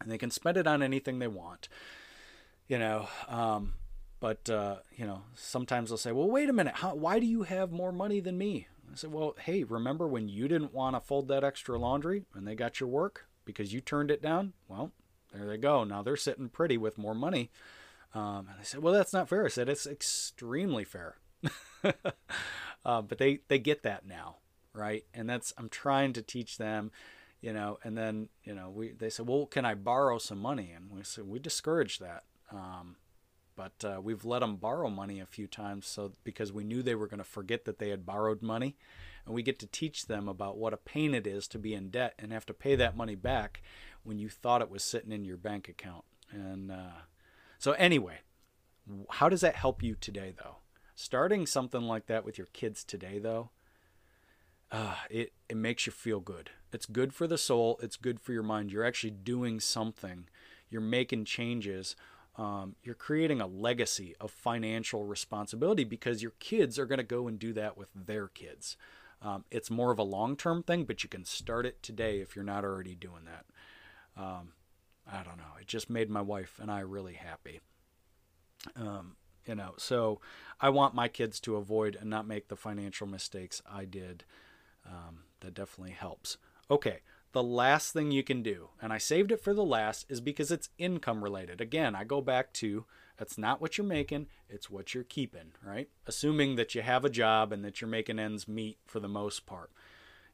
and 0.00 0.10
they 0.10 0.18
can 0.18 0.32
spend 0.32 0.56
it 0.56 0.66
on 0.66 0.82
anything 0.82 1.20
they 1.20 1.28
want, 1.28 1.68
you 2.66 2.78
know. 2.78 3.08
Um, 3.28 3.74
but 4.18 4.50
uh, 4.50 4.78
you 4.96 5.06
know, 5.06 5.22
sometimes 5.34 5.90
they'll 5.90 5.96
say, 5.96 6.12
well, 6.12 6.28
wait 6.28 6.48
a 6.48 6.52
minute, 6.52 6.74
how, 6.76 6.94
why 6.94 7.20
do 7.20 7.26
you 7.26 7.44
have 7.44 7.70
more 7.70 7.92
money 7.92 8.20
than 8.20 8.36
me? 8.36 8.66
I 8.94 8.96
said, 8.96 9.12
well, 9.12 9.34
hey, 9.40 9.64
remember 9.64 10.06
when 10.06 10.28
you 10.28 10.46
didn't 10.46 10.72
want 10.72 10.94
to 10.94 11.00
fold 11.00 11.26
that 11.26 11.42
extra 11.42 11.76
laundry 11.76 12.22
and 12.32 12.46
they 12.46 12.54
got 12.54 12.78
your 12.78 12.88
work 12.88 13.26
because 13.44 13.74
you 13.74 13.80
turned 13.80 14.08
it 14.08 14.22
down? 14.22 14.52
Well, 14.68 14.92
there 15.32 15.46
they 15.46 15.56
go. 15.56 15.82
Now 15.82 16.02
they're 16.02 16.14
sitting 16.14 16.48
pretty 16.48 16.78
with 16.78 16.96
more 16.96 17.14
money. 17.14 17.50
Um, 18.14 18.46
and 18.48 18.60
I 18.60 18.62
said, 18.62 18.82
well, 18.84 18.94
that's 18.94 19.12
not 19.12 19.28
fair. 19.28 19.44
I 19.44 19.48
said, 19.48 19.68
it's 19.68 19.84
extremely 19.84 20.84
fair. 20.84 21.16
uh, 22.84 23.02
but 23.02 23.18
they, 23.18 23.40
they 23.48 23.58
get 23.58 23.82
that 23.82 24.06
now, 24.06 24.36
right? 24.72 25.04
And 25.12 25.28
that's, 25.28 25.52
I'm 25.58 25.68
trying 25.68 26.12
to 26.12 26.22
teach 26.22 26.56
them, 26.56 26.92
you 27.40 27.52
know, 27.52 27.80
and 27.82 27.98
then, 27.98 28.28
you 28.44 28.54
know, 28.54 28.70
we, 28.70 28.92
they 28.92 29.10
said, 29.10 29.26
well, 29.26 29.46
can 29.46 29.64
I 29.64 29.74
borrow 29.74 30.18
some 30.18 30.38
money? 30.38 30.70
And 30.70 30.92
we 30.92 31.02
said, 31.02 31.26
we 31.26 31.40
discourage 31.40 31.98
that. 31.98 32.22
Um, 32.52 32.94
but 33.56 33.84
uh, 33.84 34.00
we've 34.00 34.24
let 34.24 34.40
them 34.40 34.56
borrow 34.56 34.90
money 34.90 35.20
a 35.20 35.26
few 35.26 35.46
times 35.46 35.86
so 35.86 36.12
because 36.24 36.52
we 36.52 36.64
knew 36.64 36.82
they 36.82 36.94
were 36.94 37.06
going 37.06 37.18
to 37.18 37.24
forget 37.24 37.64
that 37.64 37.78
they 37.78 37.90
had 37.90 38.06
borrowed 38.06 38.42
money. 38.42 38.76
And 39.26 39.34
we 39.34 39.42
get 39.42 39.58
to 39.60 39.66
teach 39.66 40.06
them 40.06 40.28
about 40.28 40.58
what 40.58 40.74
a 40.74 40.78
pain 40.78 41.14
it 41.14 41.26
is 41.26 41.48
to 41.48 41.58
be 41.58 41.72
in 41.72 41.88
debt 41.88 42.14
and 42.18 42.30
have 42.30 42.44
to 42.46 42.54
pay 42.54 42.76
that 42.76 42.96
money 42.96 43.14
back 43.14 43.62
when 44.02 44.18
you 44.18 44.28
thought 44.28 44.60
it 44.60 44.70
was 44.70 44.84
sitting 44.84 45.12
in 45.12 45.24
your 45.24 45.38
bank 45.38 45.66
account. 45.66 46.04
And 46.30 46.70
uh, 46.70 47.04
so 47.58 47.72
anyway 47.72 48.18
how 49.10 49.28
does 49.28 49.40
that 49.40 49.56
help 49.56 49.82
you 49.82 49.94
today 49.94 50.34
though? 50.36 50.56
Starting 50.94 51.46
something 51.46 51.82
like 51.82 52.06
that 52.06 52.24
with 52.24 52.38
your 52.38 52.48
kids 52.48 52.84
today 52.84 53.18
though 53.18 53.50
uh, 54.70 54.96
it, 55.08 55.32
it 55.48 55.56
makes 55.56 55.86
you 55.86 55.92
feel 55.92 56.18
good. 56.18 56.50
It's 56.72 56.86
good 56.86 57.14
for 57.14 57.28
the 57.28 57.38
soul. 57.38 57.78
It's 57.80 57.96
good 57.96 58.18
for 58.18 58.32
your 58.32 58.42
mind. 58.42 58.72
You're 58.72 58.84
actually 58.84 59.12
doing 59.12 59.60
something. 59.60 60.26
You're 60.68 60.80
making 60.80 61.26
changes 61.26 61.94
um, 62.36 62.74
you're 62.82 62.94
creating 62.94 63.40
a 63.40 63.46
legacy 63.46 64.14
of 64.20 64.30
financial 64.30 65.04
responsibility 65.04 65.84
because 65.84 66.22
your 66.22 66.32
kids 66.40 66.78
are 66.78 66.86
going 66.86 66.98
to 66.98 67.04
go 67.04 67.28
and 67.28 67.38
do 67.38 67.52
that 67.52 67.78
with 67.78 67.88
their 67.94 68.28
kids. 68.28 68.76
Um, 69.22 69.44
it's 69.50 69.70
more 69.70 69.90
of 69.92 69.98
a 69.98 70.04
long 70.04 70.36
term 70.36 70.62
thing, 70.62 70.84
but 70.84 71.02
you 71.02 71.08
can 71.08 71.24
start 71.24 71.64
it 71.64 71.82
today 71.82 72.20
if 72.20 72.34
you're 72.34 72.44
not 72.44 72.64
already 72.64 72.94
doing 72.94 73.24
that. 73.24 73.46
Um, 74.20 74.52
I 75.10 75.22
don't 75.22 75.36
know. 75.36 75.54
It 75.60 75.66
just 75.66 75.88
made 75.88 76.10
my 76.10 76.20
wife 76.22 76.58
and 76.60 76.70
I 76.70 76.80
really 76.80 77.14
happy. 77.14 77.60
Um, 78.76 79.16
you 79.46 79.54
know, 79.54 79.74
so 79.76 80.20
I 80.60 80.70
want 80.70 80.94
my 80.94 81.08
kids 81.08 81.38
to 81.40 81.56
avoid 81.56 81.96
and 82.00 82.08
not 82.08 82.26
make 82.26 82.48
the 82.48 82.56
financial 82.56 83.06
mistakes 83.06 83.62
I 83.70 83.84
did. 83.84 84.24
Um, 84.86 85.20
that 85.40 85.54
definitely 85.54 85.92
helps. 85.92 86.36
Okay, 86.70 87.00
the 87.34 87.42
last 87.42 87.92
thing 87.92 88.12
you 88.12 88.22
can 88.22 88.42
do, 88.42 88.68
and 88.80 88.92
I 88.92 88.98
saved 88.98 89.32
it 89.32 89.42
for 89.42 89.52
the 89.52 89.64
last, 89.64 90.06
is 90.08 90.20
because 90.20 90.52
it's 90.52 90.70
income 90.78 91.22
related. 91.22 91.60
Again, 91.60 91.94
I 91.94 92.04
go 92.04 92.20
back 92.20 92.52
to 92.54 92.86
that's 93.16 93.36
not 93.36 93.60
what 93.60 93.76
you're 93.76 93.86
making, 93.86 94.28
it's 94.48 94.70
what 94.70 94.94
you're 94.94 95.02
keeping, 95.02 95.52
right? 95.64 95.88
Assuming 96.06 96.54
that 96.54 96.74
you 96.74 96.82
have 96.82 97.04
a 97.04 97.10
job 97.10 97.52
and 97.52 97.64
that 97.64 97.80
you're 97.80 97.90
making 97.90 98.20
ends 98.20 98.46
meet 98.46 98.78
for 98.86 99.00
the 99.00 99.08
most 99.08 99.46
part. 99.46 99.70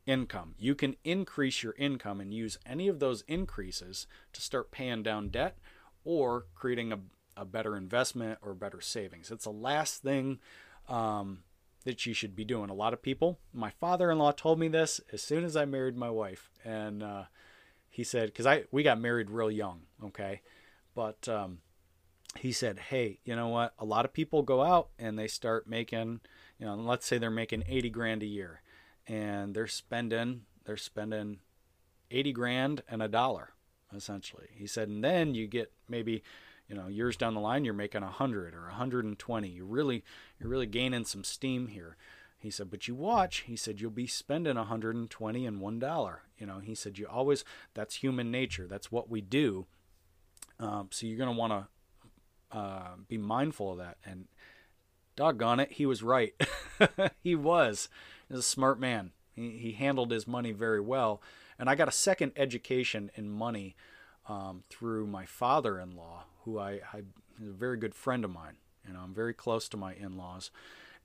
Income. 0.07 0.55
You 0.59 0.75
can 0.75 0.97
increase 1.03 1.63
your 1.63 1.75
income 1.79 2.21
and 2.21 2.35
use 2.35 2.59
any 2.67 2.87
of 2.87 3.01
those 3.01 3.25
increases 3.27 4.07
to 4.35 4.43
start 4.43 4.71
paying 4.71 5.03
down 5.03 5.31
debt 5.31 5.57
or 6.05 6.47
creating 6.55 6.93
a, 6.93 6.99
a 7.35 7.47
better 7.47 7.77
investment 7.77 8.39
or 8.43 8.53
better 8.55 8.83
savings. 8.83 9.31
It's 9.31 9.45
the 9.45 9.51
last 9.51 10.03
thing 10.03 10.39
um, 10.87 11.45
that 11.85 12.05
you 12.07 12.13
should 12.13 12.37
be 12.37 12.45
doing. 12.45 12.71
A 12.71 12.75
lot 12.75 12.93
of 12.93 13.03
people, 13.03 13.39
my 13.53 13.71
father-in-law 13.71 14.33
told 14.33 14.59
me 14.59 14.69
this 14.69 15.01
as 15.13 15.23
soon 15.23 15.45
as 15.45 15.57
I 15.57 15.65
married 15.65 15.97
my 15.97 16.11
wife, 16.11 16.51
and 16.65 17.03
uh, 17.03 17.25
he 17.89 18.05
said, 18.05 18.27
because 18.27 18.47
I 18.47 18.65
we 18.71 18.83
got 18.83 19.01
married 19.01 19.31
real 19.31 19.51
young, 19.51 19.83
okay, 20.05 20.43
but 20.95 21.29
um, 21.29 21.59
he 22.39 22.53
said, 22.53 22.79
hey, 22.79 23.21
you 23.25 23.35
know 23.35 23.49
what? 23.49 23.75
A 23.79 23.85
lot 23.85 24.05
of 24.05 24.13
people 24.13 24.43
go 24.43 24.63
out 24.63 24.91
and 24.99 25.19
they 25.19 25.27
start 25.27 25.67
making, 25.67 26.21
you 26.59 26.67
know, 26.67 26.77
let's 26.77 27.07
say 27.07 27.19
they're 27.19 27.31
making 27.31 27.65
eighty 27.67 27.91
grand 27.91 28.23
a 28.23 28.27
year, 28.27 28.63
and 29.07 29.55
they're 29.55 29.67
spending 29.67 30.43
they're 30.65 30.77
spending 30.77 31.39
eighty 32.11 32.33
grand 32.33 32.83
and 32.89 33.03
a 33.03 33.09
dollar 33.09 33.55
essentially. 33.95 34.47
He 34.53 34.67
said, 34.67 34.89
and 34.89 35.03
then 35.03 35.35
you 35.35 35.49
get 35.49 35.73
maybe 35.89 36.23
you 36.71 36.77
know 36.77 36.87
years 36.87 37.17
down 37.17 37.35
the 37.35 37.41
line 37.41 37.65
you're 37.65 37.75
making 37.75 38.03
100 38.03 38.55
or 38.55 38.69
120 38.69 39.49
you 39.49 39.65
really 39.65 40.05
you're 40.39 40.49
really 40.49 40.67
gaining 40.67 41.05
some 41.05 41.25
steam 41.25 41.67
here. 41.67 41.97
He 42.39 42.51
said 42.51 42.71
but 42.71 42.87
you 42.87 42.95
watch. 42.95 43.39
He 43.41 43.57
said 43.57 43.81
you'll 43.81 43.91
be 43.91 44.07
spending 44.07 44.57
120 44.57 45.47
and 45.47 45.61
one 45.61 45.79
dollar. 45.81 46.23
You 46.39 46.47
know 46.47 46.61
he 46.61 46.77
said 46.77 46.97
you 46.97 47.07
always 47.07 47.45
that's 47.75 47.97
human 47.97 48.31
nature. 48.31 48.69
That's 48.69 48.93
what 48.93 49.11
we 49.11 49.21
do. 49.21 49.67
Um, 50.61 50.89
so 50.93 51.07
you're 51.07 51.19
going 51.19 51.35
to 51.35 51.39
want 51.39 51.53
to 52.53 52.57
uh, 52.57 52.91
be 53.09 53.19
mindful 53.19 53.73
of 53.73 53.79
that. 53.79 53.97
And 54.05 54.27
doggone 55.17 55.59
it 55.59 55.73
he 55.73 55.87
was 55.87 56.03
right. 56.03 56.35
He 57.23 57.35
was. 57.35 57.91
He's 58.29 58.39
a 58.39 58.43
smart 58.43 58.81
man. 58.81 59.11
He, 59.35 59.59
he 59.59 59.73
handled 59.73 60.13
his 60.13 60.27
money 60.27 60.53
very 60.53 60.81
well. 60.81 61.21
And 61.59 61.69
i 61.69 61.75
got 61.75 61.89
a 61.89 61.93
second 61.93 62.33
education 62.37 63.11
in 63.17 63.29
money 63.29 63.77
um, 64.27 64.63
through 64.71 65.07
my 65.07 65.27
father-in-law 65.27 66.25
who 66.45 66.59
I, 66.59 66.81
I 66.93 66.99
is 67.41 67.49
a 67.49 67.53
very 67.53 67.77
good 67.77 67.95
friend 67.95 68.25
of 68.25 68.31
mine. 68.31 68.57
You 68.87 68.95
know, 68.95 69.01
I'm 69.01 69.15
very 69.15 69.35
close 69.35 69.69
to 69.71 69.77
my 69.77 69.95
in-laws, 69.95 70.51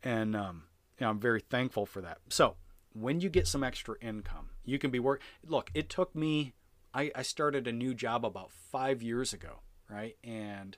and 0.04 0.36
um, 0.36 0.64
I'm 1.00 1.20
very 1.20 1.42
thankful 1.42 1.86
for 1.86 2.02
that. 2.02 2.20
So 2.30 2.56
when 2.94 3.20
you 3.20 3.30
get 3.30 3.48
some 3.48 3.64
extra 3.64 3.96
income, 4.02 4.50
you 4.64 4.80
can 4.80 4.92
be 4.92 5.00
work. 5.00 5.22
Look, 5.46 5.70
it 5.74 5.90
took 5.90 6.16
me. 6.16 6.54
I, 6.94 7.12
I 7.14 7.22
started 7.24 7.68
a 7.68 7.74
new 7.74 7.94
job 7.94 8.26
about 8.26 8.52
five 8.52 9.04
years 9.04 9.34
ago, 9.34 9.60
right? 9.90 10.16
And 10.24 10.78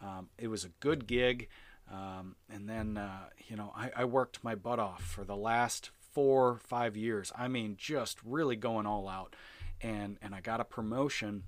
um, 0.00 0.28
it 0.36 0.48
was 0.48 0.64
a 0.64 0.70
good 0.80 1.06
gig. 1.06 1.48
Um, 1.90 2.36
and 2.52 2.68
then, 2.68 2.96
uh, 2.96 3.28
you 3.46 3.56
know, 3.56 3.72
I, 3.76 3.90
I 3.96 4.04
worked 4.04 4.42
my 4.42 4.54
butt 4.56 4.78
off 4.78 5.02
for 5.02 5.24
the 5.24 5.36
last 5.36 5.90
four, 6.12 6.58
five 6.66 6.96
years. 6.96 7.32
I 7.36 7.48
mean, 7.48 7.76
just 7.78 8.18
really 8.24 8.56
going 8.56 8.86
all 8.86 9.08
out. 9.08 9.36
And, 9.80 10.18
and 10.20 10.34
I 10.34 10.40
got 10.40 10.60
a 10.60 10.64
promotion 10.64 11.44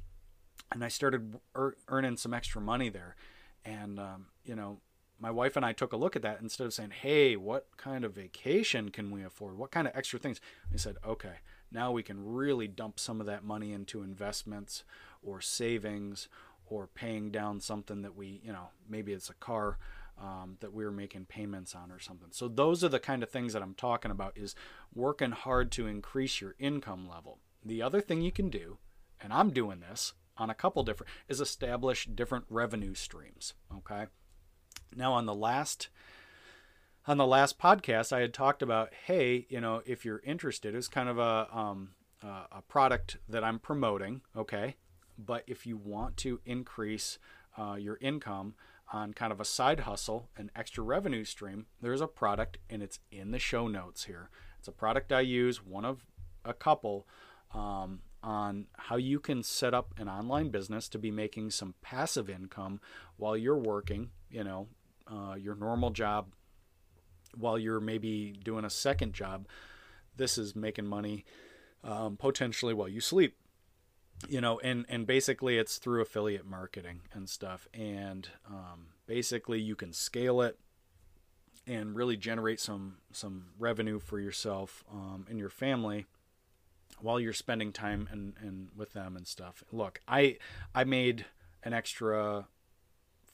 and 0.73 0.85
I 0.85 0.89
started 0.89 1.39
er- 1.57 1.77
earning 1.89 2.17
some 2.17 2.35
extra 2.35 2.61
money 2.61 2.89
there. 2.89 3.17
And 3.65 3.99
um, 3.99 4.27
you 4.45 4.55
know, 4.55 4.81
my 5.19 5.31
wife 5.31 5.57
and 5.57 5.65
I 5.65 5.73
took 5.73 5.93
a 5.93 5.97
look 5.97 6.17
at 6.17 6.23
that 6.23 6.41
instead 6.41 6.67
of 6.67 6.75
saying, 6.75 6.91
"Hey, 6.91 7.37
what 7.37 7.69
kind 7.77 8.05
of 8.05 8.15
vacation 8.15 8.91
can 8.91 9.11
we 9.11 9.25
afford? 9.25 9.57
What 9.57 9.71
kind 9.71 9.87
of 9.87 9.97
extra 9.97 10.19
things?" 10.19 10.41
We 10.71 10.79
said, 10.79 10.97
"Okay, 11.07 11.37
now 11.71 11.93
we 11.93 12.03
can 12.03 12.25
really 12.25 12.69
dump 12.69 12.99
some 12.99 13.21
of 13.21 13.27
that 13.27 13.45
money 13.45 13.73
into 13.73 14.03
investments 14.03 14.85
or 15.23 15.41
savings 15.41 16.29
or 16.67 16.87
paying 16.87 17.31
down 17.31 17.61
something 17.61 18.03
that 18.03 18.17
we, 18.17 18.41
you 18.45 18.53
know, 18.53 18.69
maybe 18.89 19.13
it's 19.13 19.31
a 19.31 19.35
car." 19.35 19.79
Um, 20.17 20.59
that 20.61 20.73
we 20.73 20.85
are 20.85 20.93
making 20.93 21.25
payments 21.25 21.75
on 21.75 21.91
or 21.91 21.99
something. 21.99 22.29
So 22.31 22.47
those 22.47 22.85
are 22.85 22.89
the 22.89 23.01
kind 23.01 23.25
of 23.25 23.31
things 23.31 23.53
that 23.53 23.63
I'm 23.63 23.75
talking 23.75 24.13
about 24.13 24.39
is 24.39 24.55
working 24.95 25.33
hard 25.33 25.73
to 25.73 25.89
increase 25.89 26.41
your 26.41 26.55
income 26.61 27.09
level. 27.09 27.41
The 27.65 27.83
other 27.83 28.01
thing 28.01 28.21
you 28.21 28.31
can 28.31 28.49
do, 28.49 28.79
and 29.21 29.33
I'm 29.33 29.51
doing 29.51 29.81
this, 29.81 30.13
on 30.37 30.51
a 30.51 30.55
couple 30.55 30.83
different 30.83 31.11
is 31.29 31.41
establish 31.41 32.07
different 32.07 32.45
revenue 32.49 32.95
streams 32.95 33.55
okay? 33.77 34.07
Now 34.95 35.13
on 35.13 35.27
the 35.27 35.35
last 35.35 35.89
on 37.07 37.19
the 37.19 37.27
last 37.27 37.59
podcast 37.59 38.13
i 38.13 38.21
had 38.21 38.33
talked 38.33 38.63
about 38.63 38.93
hey 39.07 39.47
you 39.49 39.61
know 39.61 39.83
if 39.85 40.05
you're 40.05 40.23
interested 40.25 40.75
it's 40.75 40.89
kind 40.89 41.09
of 41.09 41.19
a 41.19 41.49
um, 41.57 41.91
uh, 42.23 42.45
a 42.53 42.63
product 42.63 43.19
that 43.29 43.45
i'm 43.45 43.59
promoting 43.59 44.23
okay? 44.37 44.77
But 45.17 45.45
if 45.47 45.65
you 45.65 45.77
want 45.77 46.17
to 46.19 46.41
increase 46.45 47.19
uh, 47.57 47.77
your 47.79 47.99
income 48.01 48.55
on 48.93 49.15
kind 49.15 49.33
of 49.33 49.41
a 49.41 49.45
side 49.45 49.81
hustle 49.81 50.29
an 50.37 50.51
extra 50.57 50.83
revenue 50.83 51.25
stream 51.25 51.67
there's 51.81 52.01
a 52.01 52.07
product 52.07 52.59
and 52.69 52.83
it's 52.83 52.99
in 53.11 53.31
the 53.31 53.39
show 53.39 53.69
notes 53.69 54.05
here. 54.05 54.31
It's 54.59 54.69
a 54.69 54.73
product 54.73 55.13
i 55.13 55.21
use 55.21 55.65
one 55.65 55.85
of 55.85 56.05
a 56.45 56.55
couple 56.55 57.07
um, 57.53 58.01
on 58.25 58.67
how 58.79 58.97
you 58.97 59.21
can 59.21 59.43
set 59.43 59.75
up 59.75 59.95
an 59.99 60.09
online 60.09 60.49
business 60.49 60.89
to 60.89 60.99
be 60.99 61.11
making 61.11 61.51
some 61.51 61.75
passive 61.83 62.31
income 62.31 62.81
while 63.17 63.37
you're 63.37 63.59
working, 63.59 64.11
you 64.31 64.43
know, 64.43 64.67
uh, 65.07 65.35
your 65.35 65.55
normal 65.55 65.91
job, 65.91 66.29
while 67.37 67.59
you're 67.59 67.81
maybe 67.81 68.35
doing 68.43 68.65
a 68.65 68.71
second 68.71 69.13
job. 69.13 69.47
This 70.17 70.39
is 70.39 70.57
making 70.57 70.87
money 70.87 71.27
um, 71.83 72.17
potentially 72.17 72.73
while 72.73 72.89
you 72.89 73.01
sleep. 73.01 73.37
You 74.29 74.41
know, 74.41 74.59
and, 74.61 74.87
and 74.89 75.07
basically 75.07 75.59
it's 75.59 75.77
through 75.77 76.01
affiliate 76.01 76.47
marketing 76.47 77.03
and 77.13 77.29
stuff. 77.29 77.69
And 77.75 78.29
um, 78.49 78.87
basically 79.07 79.61
you 79.61 79.77
can 79.77 79.93
scale 79.93 80.41
it 80.41 80.59
and 81.67 81.95
really 81.95 82.17
generate 82.17 82.61
some 82.61 82.99
some 83.11 83.47
revenue 83.59 83.99
for 83.99 84.21
yourself 84.21 84.85
um, 84.93 85.27
and 85.29 85.39
your 85.39 85.49
family 85.49 86.07
while 87.01 87.21
you're 87.21 87.33
spending 87.33 87.73
time 87.73 88.09
and, 88.11 88.35
and 88.41 88.69
with 88.77 88.93
them 88.93 89.17
and 89.17 89.27
stuff. 89.27 89.63
Look, 89.73 90.01
I 90.09 90.39
I 90.75 90.85
made 90.85 91.27
an 91.63 91.73
extra 91.73 92.47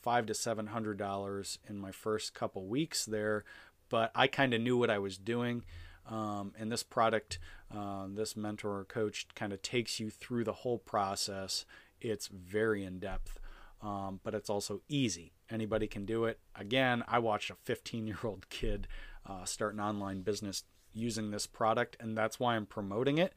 five 0.02 0.26
to 0.26 0.34
seven 0.34 0.68
hundred 0.68 0.98
dollars 0.98 1.58
in 1.68 1.78
my 1.78 1.92
first 1.92 2.34
couple 2.34 2.66
weeks 2.66 3.04
there, 3.04 3.44
but 3.88 4.10
I 4.14 4.26
kind 4.26 4.54
of 4.54 4.60
knew 4.60 4.76
what 4.76 4.90
I 4.90 4.98
was 4.98 5.18
doing. 5.18 5.64
Um, 6.06 6.54
and 6.58 6.72
this 6.72 6.82
product, 6.82 7.38
uh, 7.72 8.06
this 8.08 8.36
mentor 8.36 8.78
or 8.80 8.84
coach, 8.84 9.26
kind 9.34 9.52
of 9.52 9.62
takes 9.62 10.00
you 10.00 10.10
through 10.10 10.44
the 10.44 10.52
whole 10.52 10.78
process. 10.78 11.66
It's 12.00 12.26
very 12.26 12.84
in 12.84 12.98
depth, 12.98 13.38
um, 13.82 14.18
but 14.24 14.34
it's 14.34 14.50
also 14.50 14.80
easy. 14.88 15.32
Anybody 15.50 15.86
can 15.86 16.06
do 16.06 16.24
it. 16.24 16.40
Again, 16.56 17.04
I 17.06 17.18
watched 17.18 17.50
a 17.50 17.54
15 17.54 18.06
year 18.06 18.18
old 18.24 18.48
kid 18.48 18.88
uh, 19.26 19.44
start 19.44 19.74
an 19.74 19.80
online 19.80 20.22
business 20.22 20.64
using 20.92 21.30
this 21.30 21.46
product, 21.46 21.96
and 22.00 22.16
that's 22.16 22.40
why 22.40 22.56
I'm 22.56 22.66
promoting 22.66 23.18
it 23.18 23.32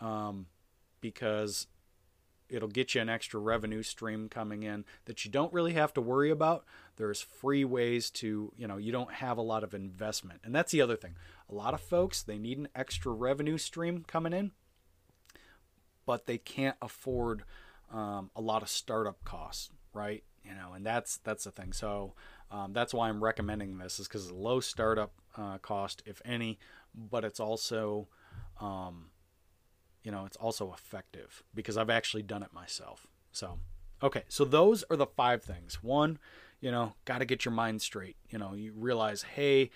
um, 0.00 0.46
because 1.00 1.66
it'll 2.48 2.68
get 2.68 2.94
you 2.94 3.00
an 3.00 3.08
extra 3.08 3.40
revenue 3.40 3.82
stream 3.82 4.28
coming 4.28 4.62
in 4.62 4.84
that 5.06 5.24
you 5.24 5.30
don't 5.30 5.52
really 5.52 5.72
have 5.72 5.92
to 5.94 6.00
worry 6.00 6.30
about. 6.30 6.64
There's 6.96 7.20
free 7.20 7.64
ways 7.64 8.10
to, 8.10 8.52
you 8.56 8.66
know, 8.66 8.76
you 8.76 8.92
don't 8.92 9.14
have 9.14 9.38
a 9.38 9.42
lot 9.42 9.64
of 9.64 9.74
investment. 9.74 10.40
And 10.44 10.54
that's 10.54 10.72
the 10.72 10.80
other 10.80 10.96
thing. 10.96 11.16
A 11.50 11.54
lot 11.54 11.74
of 11.74 11.80
folks, 11.80 12.22
they 12.22 12.38
need 12.38 12.58
an 12.58 12.68
extra 12.74 13.12
revenue 13.12 13.58
stream 13.58 14.04
coming 14.06 14.32
in, 14.32 14.52
but 16.04 16.26
they 16.26 16.38
can't 16.38 16.76
afford 16.80 17.44
um, 17.92 18.30
a 18.36 18.40
lot 18.40 18.62
of 18.62 18.68
startup 18.68 19.24
costs, 19.24 19.70
right? 19.92 20.22
You 20.44 20.54
know, 20.54 20.72
and 20.74 20.86
that's 20.86 21.18
that's 21.18 21.44
the 21.44 21.50
thing. 21.50 21.72
So 21.72 22.14
um, 22.50 22.72
that's 22.72 22.94
why 22.94 23.08
I'm 23.08 23.22
recommending 23.22 23.78
this 23.78 23.98
is 23.98 24.06
because 24.06 24.30
low 24.30 24.60
startup 24.60 25.12
uh, 25.36 25.58
cost, 25.58 26.02
if 26.06 26.22
any, 26.24 26.58
but 26.96 27.24
it's 27.24 27.40
also 27.40 28.08
um, 28.60 29.10
you 30.06 30.12
know, 30.12 30.24
it's 30.24 30.36
also 30.36 30.72
effective 30.72 31.42
because 31.52 31.76
I've 31.76 31.90
actually 31.90 32.22
done 32.22 32.44
it 32.44 32.52
myself. 32.52 33.08
So, 33.32 33.58
okay, 34.00 34.22
so 34.28 34.44
those 34.44 34.84
are 34.88 34.96
the 34.96 35.06
five 35.06 35.42
things. 35.42 35.82
One, 35.82 36.18
you 36.60 36.70
know, 36.70 36.94
got 37.04 37.18
to 37.18 37.24
get 37.24 37.44
your 37.44 37.52
mind 37.52 37.82
straight. 37.82 38.16
You 38.28 38.38
know, 38.38 38.54
you 38.54 38.72
realize, 38.76 39.22
hey, 39.22 39.70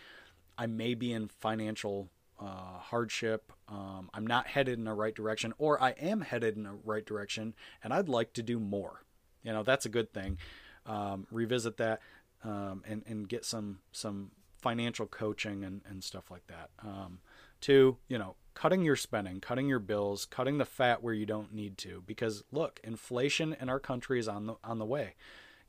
I 0.57 0.67
may 0.67 0.95
be 0.95 1.13
in 1.13 1.27
financial 1.27 2.11
uh, 2.39 2.79
hardship. 2.79 3.53
Um, 3.69 4.09
I'm 4.15 4.25
not 4.25 4.47
headed 4.47 4.79
in 4.79 4.85
the 4.85 4.95
right 4.95 5.15
direction, 5.15 5.53
or 5.59 5.83
I 5.83 5.91
am 5.91 6.21
headed 6.21 6.57
in 6.57 6.63
the 6.63 6.79
right 6.85 7.05
direction, 7.05 7.55
and 7.83 7.93
I'd 7.93 8.09
like 8.09 8.33
to 8.35 8.43
do 8.45 8.61
more. 8.61 9.03
You 9.43 9.53
know, 9.53 9.65
that's 9.65 9.85
a 9.85 9.91
good 9.91 10.13
thing. 10.13 10.39
Um, 10.87 11.27
revisit 11.33 11.77
that 11.79 12.01
um, 12.45 12.85
and 12.87 13.03
and 13.07 13.29
get 13.29 13.45
some 13.45 13.81
some 13.91 14.31
financial 14.61 15.07
coaching 15.07 15.65
and, 15.65 15.81
and 15.89 16.05
stuff 16.05 16.31
like 16.31 16.47
that. 16.47 16.71
Um, 16.83 17.21
two, 17.61 17.97
you 18.09 18.19
know, 18.19 18.37
cutting 18.55 18.83
your 18.83 18.97
spending, 18.97 19.41
cutting 19.41 19.69
your 19.69 19.79
bills, 19.79 20.27
cutting 20.27 20.59
the 20.59 20.65
fat 20.65 21.03
where 21.03 21.15
you 21.15 21.27
don't 21.27 21.53
need 21.53 21.79
to. 21.79 22.03
Because 22.07 22.45
look, 22.53 22.81
inflation 22.85 23.57
in 23.61 23.69
our 23.69 23.81
country 23.81 24.19
is 24.19 24.29
on 24.29 24.47
the 24.47 24.55
on 24.65 24.79
the 24.79 24.85
way. 24.85 25.15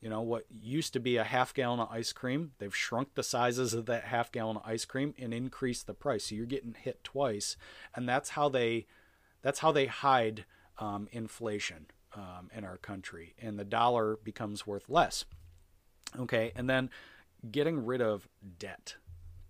You 0.00 0.10
know 0.10 0.20
what 0.20 0.46
used 0.50 0.92
to 0.94 1.00
be 1.00 1.16
a 1.16 1.24
half 1.24 1.54
gallon 1.54 1.78
of 1.78 1.88
ice 1.90 2.12
cream, 2.12 2.52
they've 2.58 2.74
shrunk 2.74 3.14
the 3.14 3.22
sizes 3.22 3.72
of 3.72 3.86
that 3.86 4.04
half 4.04 4.32
gallon 4.32 4.56
of 4.56 4.62
ice 4.66 4.84
cream 4.84 5.14
and 5.16 5.32
increased 5.32 5.86
the 5.86 5.94
price. 5.94 6.24
So 6.26 6.34
you're 6.34 6.44
getting 6.44 6.74
hit 6.74 7.04
twice, 7.04 7.56
and 7.94 8.08
that's 8.08 8.30
how 8.30 8.48
they 8.48 8.86
that's 9.42 9.60
how 9.60 9.70
they 9.70 9.86
hide 9.86 10.44
um, 10.78 11.08
inflation 11.12 11.86
um, 12.14 12.50
in 12.52 12.64
our 12.64 12.78
country, 12.78 13.34
and 13.40 13.58
the 13.58 13.64
dollar 13.64 14.18
becomes 14.24 14.66
worth 14.66 14.88
less. 14.88 15.24
Okay, 16.18 16.52
and 16.56 16.68
then 16.68 16.90
getting 17.50 17.84
rid 17.84 18.00
of 18.00 18.28
debt 18.58 18.96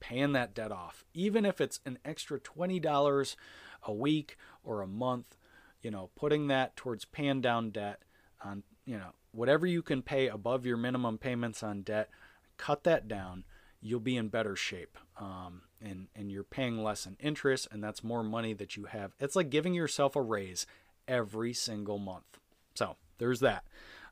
paying 0.03 0.33
that 0.33 0.53
debt 0.53 0.73
off, 0.73 1.05
even 1.15 1.47
if 1.47 1.61
it's 1.61 1.79
an 1.87 1.97
extra 2.05 2.41
$20 2.41 3.37
a 3.85 3.93
week 3.93 4.37
or 4.65 4.83
a 4.83 4.87
month, 4.87 5.37
you 5.81 5.93
know, 5.93 6.11
putting 6.17 6.49
that 6.49 6.77
towards 6.77 7.05
paying 7.05 7.41
down 7.41 7.71
debt 7.71 8.03
on, 8.45 8.65
you 8.85 8.99
know, 8.99 9.13
whatever 9.31 9.65
you 9.65 9.81
can 9.81 10.03
pay 10.03 10.27
above 10.27 10.67
your 10.67 10.77
minimum 10.77 11.19
payments 11.19 11.63
on 11.63 11.83
debt, 11.83 12.11
cut 12.57 12.83
that 12.83 13.07
down. 13.07 13.45
You'll 13.81 14.01
be 14.01 14.17
in 14.17 14.29
better 14.29 14.57
shape. 14.57 14.99
Um, 15.21 15.63
and, 15.81 16.09
and 16.17 16.33
you're 16.33 16.43
paying 16.43 16.83
less 16.83 17.07
in 17.07 17.17
interest, 17.21 17.69
and 17.71 17.83
that's 17.83 18.03
more 18.03 18.25
money 18.25 18.55
that 18.55 18.77
you 18.77 18.87
have. 18.87 19.15
It's 19.21 19.37
like 19.37 19.51
giving 19.51 19.73
yourself 19.73 20.17
a 20.17 20.23
raise 20.23 20.67
every 21.07 21.53
single 21.53 21.99
month. 21.99 22.39
So 22.75 22.97
there's 23.19 23.41
that. 23.41 23.65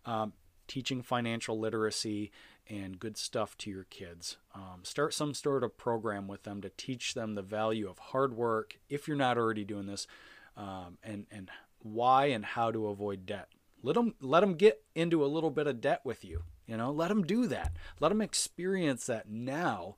Um, 0.06 0.34
teaching 0.68 1.02
financial 1.02 1.58
literacy 1.58 2.30
and 2.70 3.00
good 3.00 3.16
stuff 3.18 3.58
to 3.58 3.70
your 3.70 3.84
kids. 3.84 4.36
Um, 4.54 4.80
start 4.84 5.12
some 5.12 5.34
sort 5.34 5.64
of 5.64 5.76
program 5.76 6.28
with 6.28 6.44
them 6.44 6.60
to 6.62 6.70
teach 6.70 7.14
them 7.14 7.34
the 7.34 7.42
value 7.42 7.90
of 7.90 7.98
hard 7.98 8.34
work 8.34 8.78
if 8.88 9.08
you're 9.08 9.16
not 9.16 9.36
already 9.36 9.64
doing 9.64 9.86
this, 9.86 10.06
um, 10.56 10.96
and 11.02 11.26
and 11.30 11.50
why 11.82 12.26
and 12.26 12.44
how 12.44 12.70
to 12.70 12.86
avoid 12.86 13.26
debt. 13.26 13.48
Let 13.82 13.94
them 13.94 14.14
let 14.20 14.40
them 14.40 14.54
get 14.54 14.82
into 14.94 15.24
a 15.24 15.26
little 15.26 15.50
bit 15.50 15.66
of 15.66 15.80
debt 15.80 16.02
with 16.04 16.24
you. 16.24 16.44
You 16.66 16.76
know, 16.76 16.92
let 16.92 17.08
them 17.08 17.24
do 17.24 17.48
that. 17.48 17.72
Let 17.98 18.10
them 18.10 18.20
experience 18.22 19.06
that 19.06 19.28
now, 19.28 19.96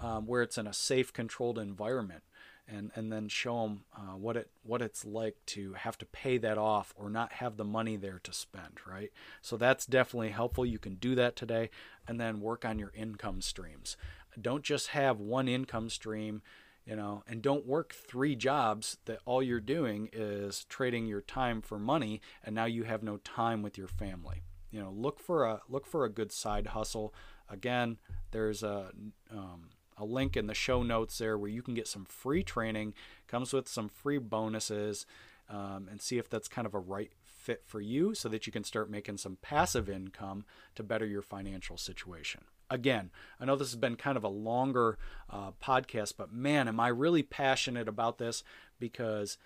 um, 0.00 0.26
where 0.26 0.42
it's 0.42 0.56
in 0.56 0.66
a 0.66 0.72
safe, 0.72 1.12
controlled 1.12 1.58
environment 1.58 2.22
and 2.68 2.90
and 2.94 3.12
then 3.12 3.28
show 3.28 3.62
them 3.62 3.84
uh, 3.96 4.16
what 4.16 4.36
it 4.36 4.50
what 4.62 4.82
it's 4.82 5.04
like 5.04 5.36
to 5.46 5.74
have 5.74 5.96
to 5.98 6.06
pay 6.06 6.38
that 6.38 6.58
off 6.58 6.92
or 6.96 7.08
not 7.08 7.34
have 7.34 7.56
the 7.56 7.64
money 7.64 7.96
there 7.96 8.20
to 8.22 8.32
spend 8.32 8.80
right? 8.86 9.12
So 9.42 9.56
that's 9.56 9.86
definitely 9.86 10.30
helpful. 10.30 10.66
You 10.66 10.78
can 10.78 10.96
do 10.96 11.14
that 11.14 11.36
today 11.36 11.70
and 12.06 12.20
then 12.20 12.40
work 12.40 12.64
on 12.64 12.78
your 12.78 12.92
income 12.94 13.40
streams. 13.40 13.96
Don't 14.40 14.64
just 14.64 14.88
have 14.88 15.18
one 15.18 15.48
income 15.48 15.88
stream 15.88 16.42
you 16.84 16.94
know 16.94 17.22
and 17.28 17.42
don't 17.42 17.66
work 17.66 17.94
three 17.94 18.36
jobs 18.36 18.98
that 19.06 19.18
all 19.24 19.42
you're 19.42 19.60
doing 19.60 20.08
is 20.12 20.64
trading 20.64 21.06
your 21.06 21.20
time 21.20 21.60
for 21.60 21.78
money 21.78 22.20
and 22.44 22.54
now 22.54 22.64
you 22.64 22.84
have 22.84 23.02
no 23.02 23.16
time 23.18 23.62
with 23.62 23.76
your 23.76 23.88
family. 23.88 24.42
You 24.70 24.80
know 24.80 24.90
look 24.90 25.20
for 25.20 25.44
a 25.44 25.62
look 25.68 25.86
for 25.86 26.04
a 26.04 26.10
good 26.10 26.32
side 26.32 26.68
hustle. 26.68 27.12
Again 27.48 27.98
there's 28.30 28.62
a 28.62 28.90
um, 29.30 29.65
link 30.06 30.36
in 30.36 30.46
the 30.46 30.54
show 30.54 30.82
notes 30.82 31.18
there 31.18 31.36
where 31.36 31.50
you 31.50 31.62
can 31.62 31.74
get 31.74 31.88
some 31.88 32.04
free 32.04 32.42
training, 32.42 32.94
comes 33.26 33.52
with 33.52 33.68
some 33.68 33.88
free 33.88 34.18
bonuses, 34.18 35.06
um, 35.48 35.88
and 35.90 36.00
see 36.00 36.18
if 36.18 36.28
that's 36.28 36.48
kind 36.48 36.66
of 36.66 36.74
a 36.74 36.78
right 36.78 37.12
fit 37.24 37.62
for 37.64 37.80
you 37.80 38.14
so 38.14 38.28
that 38.28 38.46
you 38.46 38.52
can 38.52 38.64
start 38.64 38.90
making 38.90 39.16
some 39.16 39.38
passive 39.40 39.88
income 39.88 40.44
to 40.74 40.82
better 40.82 41.06
your 41.06 41.22
financial 41.22 41.76
situation. 41.76 42.42
Again, 42.68 43.10
I 43.38 43.44
know 43.44 43.54
this 43.54 43.68
has 43.68 43.76
been 43.76 43.94
kind 43.94 44.16
of 44.16 44.24
a 44.24 44.28
longer 44.28 44.98
uh, 45.30 45.52
podcast, 45.62 46.14
but 46.18 46.32
man, 46.32 46.66
am 46.66 46.80
I 46.80 46.88
really 46.88 47.22
passionate 47.22 47.86
about 47.86 48.18
this 48.18 48.42
because 48.80 49.38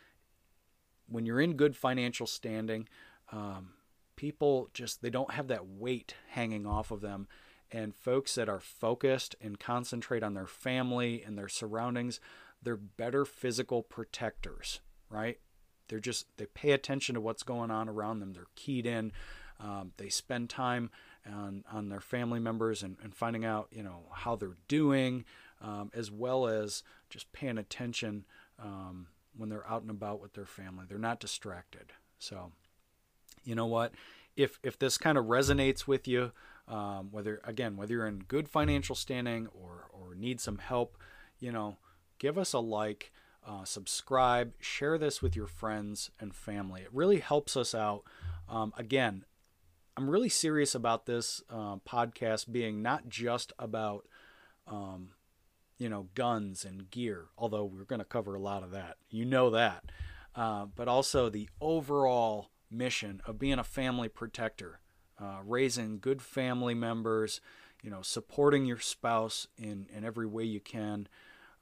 when 1.07 1.27
you're 1.27 1.41
in 1.41 1.55
good 1.55 1.77
financial 1.77 2.27
standing, 2.27 2.89
um, 3.33 3.75
people 4.17 4.71
just 4.73 5.03
they 5.03 5.11
don't 5.11 5.33
have 5.33 5.49
that 5.49 5.67
weight 5.67 6.15
hanging 6.29 6.67
off 6.67 6.91
of 6.91 7.03
them 7.03 7.29
and 7.73 7.95
folks 7.95 8.35
that 8.35 8.49
are 8.49 8.61
focused 8.61 9.37
and 9.41 9.61
concentrate 9.61 10.23
on 10.23 10.35
their 10.35 10.47
family 10.47 11.23
and 11.25 11.39
their 11.39 11.49
surroundings, 11.49 12.21
they're 12.63 12.77
better 12.77 13.25
physical 13.25 13.83
protectors, 13.83 14.81
right? 15.09 15.39
They're 15.89 16.01
just, 16.01 16.27
they 16.37 16.47
pay 16.47 16.73
attention 16.73 17.15
to 17.15 17.21
what's 17.21 17.43
going 17.43 17.71
on 17.71 17.89
around 17.89 18.21
them. 18.21 18.33
They're 18.33 18.47
keyed 18.55 18.87
in. 18.87 19.13
Um, 19.59 19.93
they 19.97 20.09
spend 20.09 20.49
time 20.49 20.91
on, 21.27 21.65
on 21.71 21.89
their 21.89 22.01
family 22.01 22.41
members 22.41 22.83
and, 22.83 22.97
and 23.03 23.15
finding 23.15 23.45
out, 23.45 23.69
you 23.71 23.83
know, 23.83 24.05
how 24.13 24.37
they're 24.37 24.57
doing, 24.69 25.25
um, 25.61 25.91
as 25.95 26.11
well 26.11 26.47
as 26.47 26.83
just 27.11 27.31
paying 27.33 27.59
attention 27.59 28.25
um, 28.59 29.09
when 29.37 29.49
they're 29.49 29.69
out 29.69 29.83
and 29.83 29.91
about 29.91 30.21
with 30.21 30.33
their 30.35 30.47
family. 30.47 30.85
They're 30.89 30.99
not 30.99 31.21
distracted. 31.21 31.93
So, 32.19 32.53
you 33.45 33.55
know 33.55 33.67
what? 33.67 33.93
If, 34.37 34.59
if 34.63 34.79
this 34.79 34.97
kind 34.97 35.19
of 35.19 35.27
resonates 35.27 35.87
with 35.87 36.09
you, 36.09 36.33
um, 36.71 37.09
whether 37.11 37.41
again 37.45 37.77
whether 37.77 37.93
you're 37.95 38.07
in 38.07 38.21
good 38.21 38.49
financial 38.49 38.95
standing 38.95 39.49
or 39.49 39.89
or 39.93 40.15
need 40.15 40.41
some 40.41 40.59
help 40.59 40.97
you 41.39 41.53
know 41.53 41.77
give 42.19 42.39
us 42.39 42.53
a 42.53 42.59
like 42.59 43.13
uh, 43.47 43.65
subscribe 43.65 44.53
share 44.61 44.97
this 44.97 45.21
with 45.21 45.35
your 45.35 45.47
friends 45.47 46.11
and 46.21 46.35
family. 46.35 46.83
It 46.83 46.93
really 46.93 47.19
helps 47.19 47.57
us 47.57 47.75
out. 47.75 48.05
Um, 48.49 48.73
again 48.77 49.25
i'm 49.97 50.09
really 50.09 50.29
serious 50.29 50.75
about 50.75 51.05
this 51.07 51.43
uh, 51.51 51.77
podcast 51.89 52.51
being 52.51 52.81
not 52.81 53.09
just 53.09 53.53
about 53.59 54.07
um, 54.67 55.11
you 55.79 55.89
know 55.89 56.09
guns 56.15 56.65
and 56.65 56.91
gear 56.91 57.27
although 57.37 57.65
we're 57.65 57.85
going 57.85 57.99
to 57.99 58.05
cover 58.05 58.35
a 58.35 58.41
lot 58.41 58.63
of 58.63 58.71
that. 58.71 58.97
You 59.11 59.25
know 59.25 59.51
that. 59.51 59.85
Uh, 60.35 60.67
but 60.67 60.87
also 60.87 61.29
the 61.29 61.49
overall 61.61 62.51
mission 62.71 63.21
of 63.27 63.39
being 63.39 63.59
a 63.59 63.65
family 63.65 64.09
protector 64.09 64.79
uh, 65.21 65.39
raising 65.45 65.99
good 65.99 66.23
family 66.23 66.75
members, 66.75 67.41
you 67.83 67.91
know, 67.91 68.03
supporting 68.03 68.65
your 68.67 68.79
spouse 68.79 69.47
in, 69.57 69.87
in 69.95 70.05
every 70.05 70.27
way 70.27 70.45
you 70.45 70.61
can, 70.61 71.09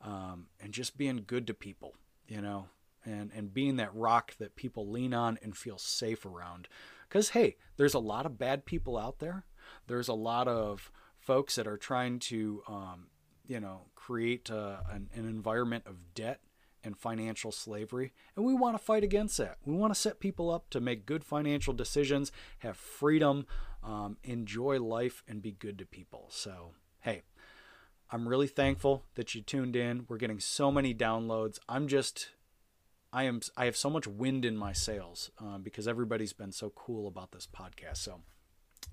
um, 0.00 0.46
and 0.60 0.72
just 0.72 0.96
being 0.96 1.24
good 1.26 1.46
to 1.46 1.54
people, 1.54 1.94
you 2.26 2.40
know, 2.40 2.66
and, 3.04 3.30
and 3.34 3.54
being 3.54 3.76
that 3.76 3.94
rock 3.94 4.36
that 4.38 4.56
people 4.56 4.88
lean 4.90 5.14
on 5.14 5.38
and 5.42 5.56
feel 5.56 5.78
safe 5.78 6.24
around. 6.24 6.68
Because, 7.08 7.30
hey, 7.30 7.56
there's 7.76 7.94
a 7.94 7.98
lot 7.98 8.26
of 8.26 8.38
bad 8.38 8.64
people 8.64 8.98
out 8.98 9.18
there. 9.18 9.44
There's 9.86 10.08
a 10.08 10.14
lot 10.14 10.48
of 10.48 10.92
folks 11.18 11.54
that 11.56 11.66
are 11.66 11.78
trying 11.78 12.18
to, 12.20 12.62
um, 12.68 13.06
you 13.46 13.60
know, 13.60 13.82
create 13.94 14.50
uh, 14.50 14.78
an, 14.90 15.08
an 15.14 15.26
environment 15.26 15.84
of 15.86 16.14
debt 16.14 16.40
and 16.88 16.96
financial 16.96 17.52
slavery. 17.52 18.12
And 18.34 18.44
we 18.46 18.54
want 18.54 18.76
to 18.76 18.82
fight 18.82 19.04
against 19.04 19.36
that. 19.36 19.58
We 19.64 19.74
want 19.74 19.94
to 19.94 20.00
set 20.00 20.18
people 20.18 20.50
up 20.50 20.70
to 20.70 20.80
make 20.80 21.04
good 21.04 21.22
financial 21.22 21.74
decisions, 21.74 22.32
have 22.60 22.78
freedom, 22.78 23.46
um, 23.84 24.16
enjoy 24.24 24.80
life, 24.80 25.22
and 25.28 25.42
be 25.42 25.52
good 25.52 25.78
to 25.78 25.84
people. 25.84 26.28
So, 26.30 26.72
hey, 27.00 27.22
I'm 28.10 28.26
really 28.26 28.46
thankful 28.46 29.04
that 29.16 29.34
you 29.34 29.42
tuned 29.42 29.76
in. 29.76 30.06
We're 30.08 30.16
getting 30.16 30.40
so 30.40 30.72
many 30.72 30.94
downloads. 30.94 31.58
I'm 31.68 31.86
just. 31.86 32.30
I 33.12 33.24
am. 33.24 33.40
I 33.56 33.66
have 33.66 33.76
so 33.76 33.90
much 33.90 34.06
wind 34.06 34.46
in 34.46 34.56
my 34.56 34.72
sails 34.72 35.30
um, 35.38 35.62
because 35.62 35.86
everybody's 35.86 36.32
been 36.32 36.52
so 36.52 36.70
cool 36.70 37.06
about 37.06 37.32
this 37.32 37.46
podcast. 37.46 37.98
So, 37.98 38.22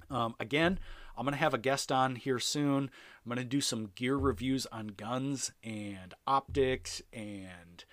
um, 0.10 0.36
again, 0.39 0.79
I'm 1.17 1.25
going 1.25 1.34
to 1.34 1.39
have 1.39 1.54
a 1.54 1.60
guest 1.60 1.91
on 1.91 2.15
here 2.15 2.39
soon. 2.39 2.89
I'm 3.25 3.30
going 3.30 3.38
to 3.38 3.43
do 3.43 3.62
some 3.62 3.91
gear 3.95 4.17
reviews 4.17 4.65
on 4.67 4.88
guns 4.88 5.51
and 5.63 6.13
optics 6.28 7.01
and 7.13 7.84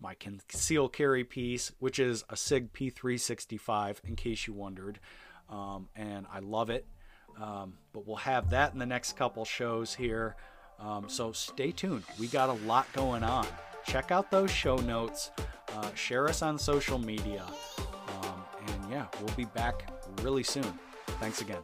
my 0.00 0.14
conceal 0.14 0.88
carry 0.88 1.24
piece, 1.24 1.72
which 1.78 1.98
is 1.98 2.24
a 2.28 2.36
SIG 2.36 2.72
P365, 2.72 3.98
in 4.04 4.16
case 4.16 4.46
you 4.46 4.52
wondered. 4.52 4.98
Um, 5.48 5.88
and 5.94 6.26
I 6.32 6.40
love 6.40 6.70
it. 6.70 6.86
Um, 7.40 7.74
but 7.92 8.06
we'll 8.06 8.16
have 8.16 8.50
that 8.50 8.72
in 8.72 8.78
the 8.78 8.86
next 8.86 9.16
couple 9.16 9.44
shows 9.44 9.94
here. 9.94 10.36
Um, 10.78 11.08
so 11.08 11.32
stay 11.32 11.70
tuned. 11.70 12.04
We 12.18 12.26
got 12.26 12.48
a 12.48 12.54
lot 12.66 12.92
going 12.92 13.22
on. 13.22 13.46
Check 13.86 14.10
out 14.10 14.30
those 14.30 14.50
show 14.50 14.76
notes. 14.76 15.30
Uh, 15.74 15.94
share 15.94 16.28
us 16.28 16.42
on 16.42 16.58
social 16.58 16.98
media. 16.98 17.44
Um, 17.78 18.42
and 18.66 18.90
yeah, 18.90 19.06
we'll 19.20 19.34
be 19.34 19.44
back 19.46 19.88
really 20.22 20.42
soon. 20.42 20.78
Thanks 21.20 21.40
again. 21.40 21.62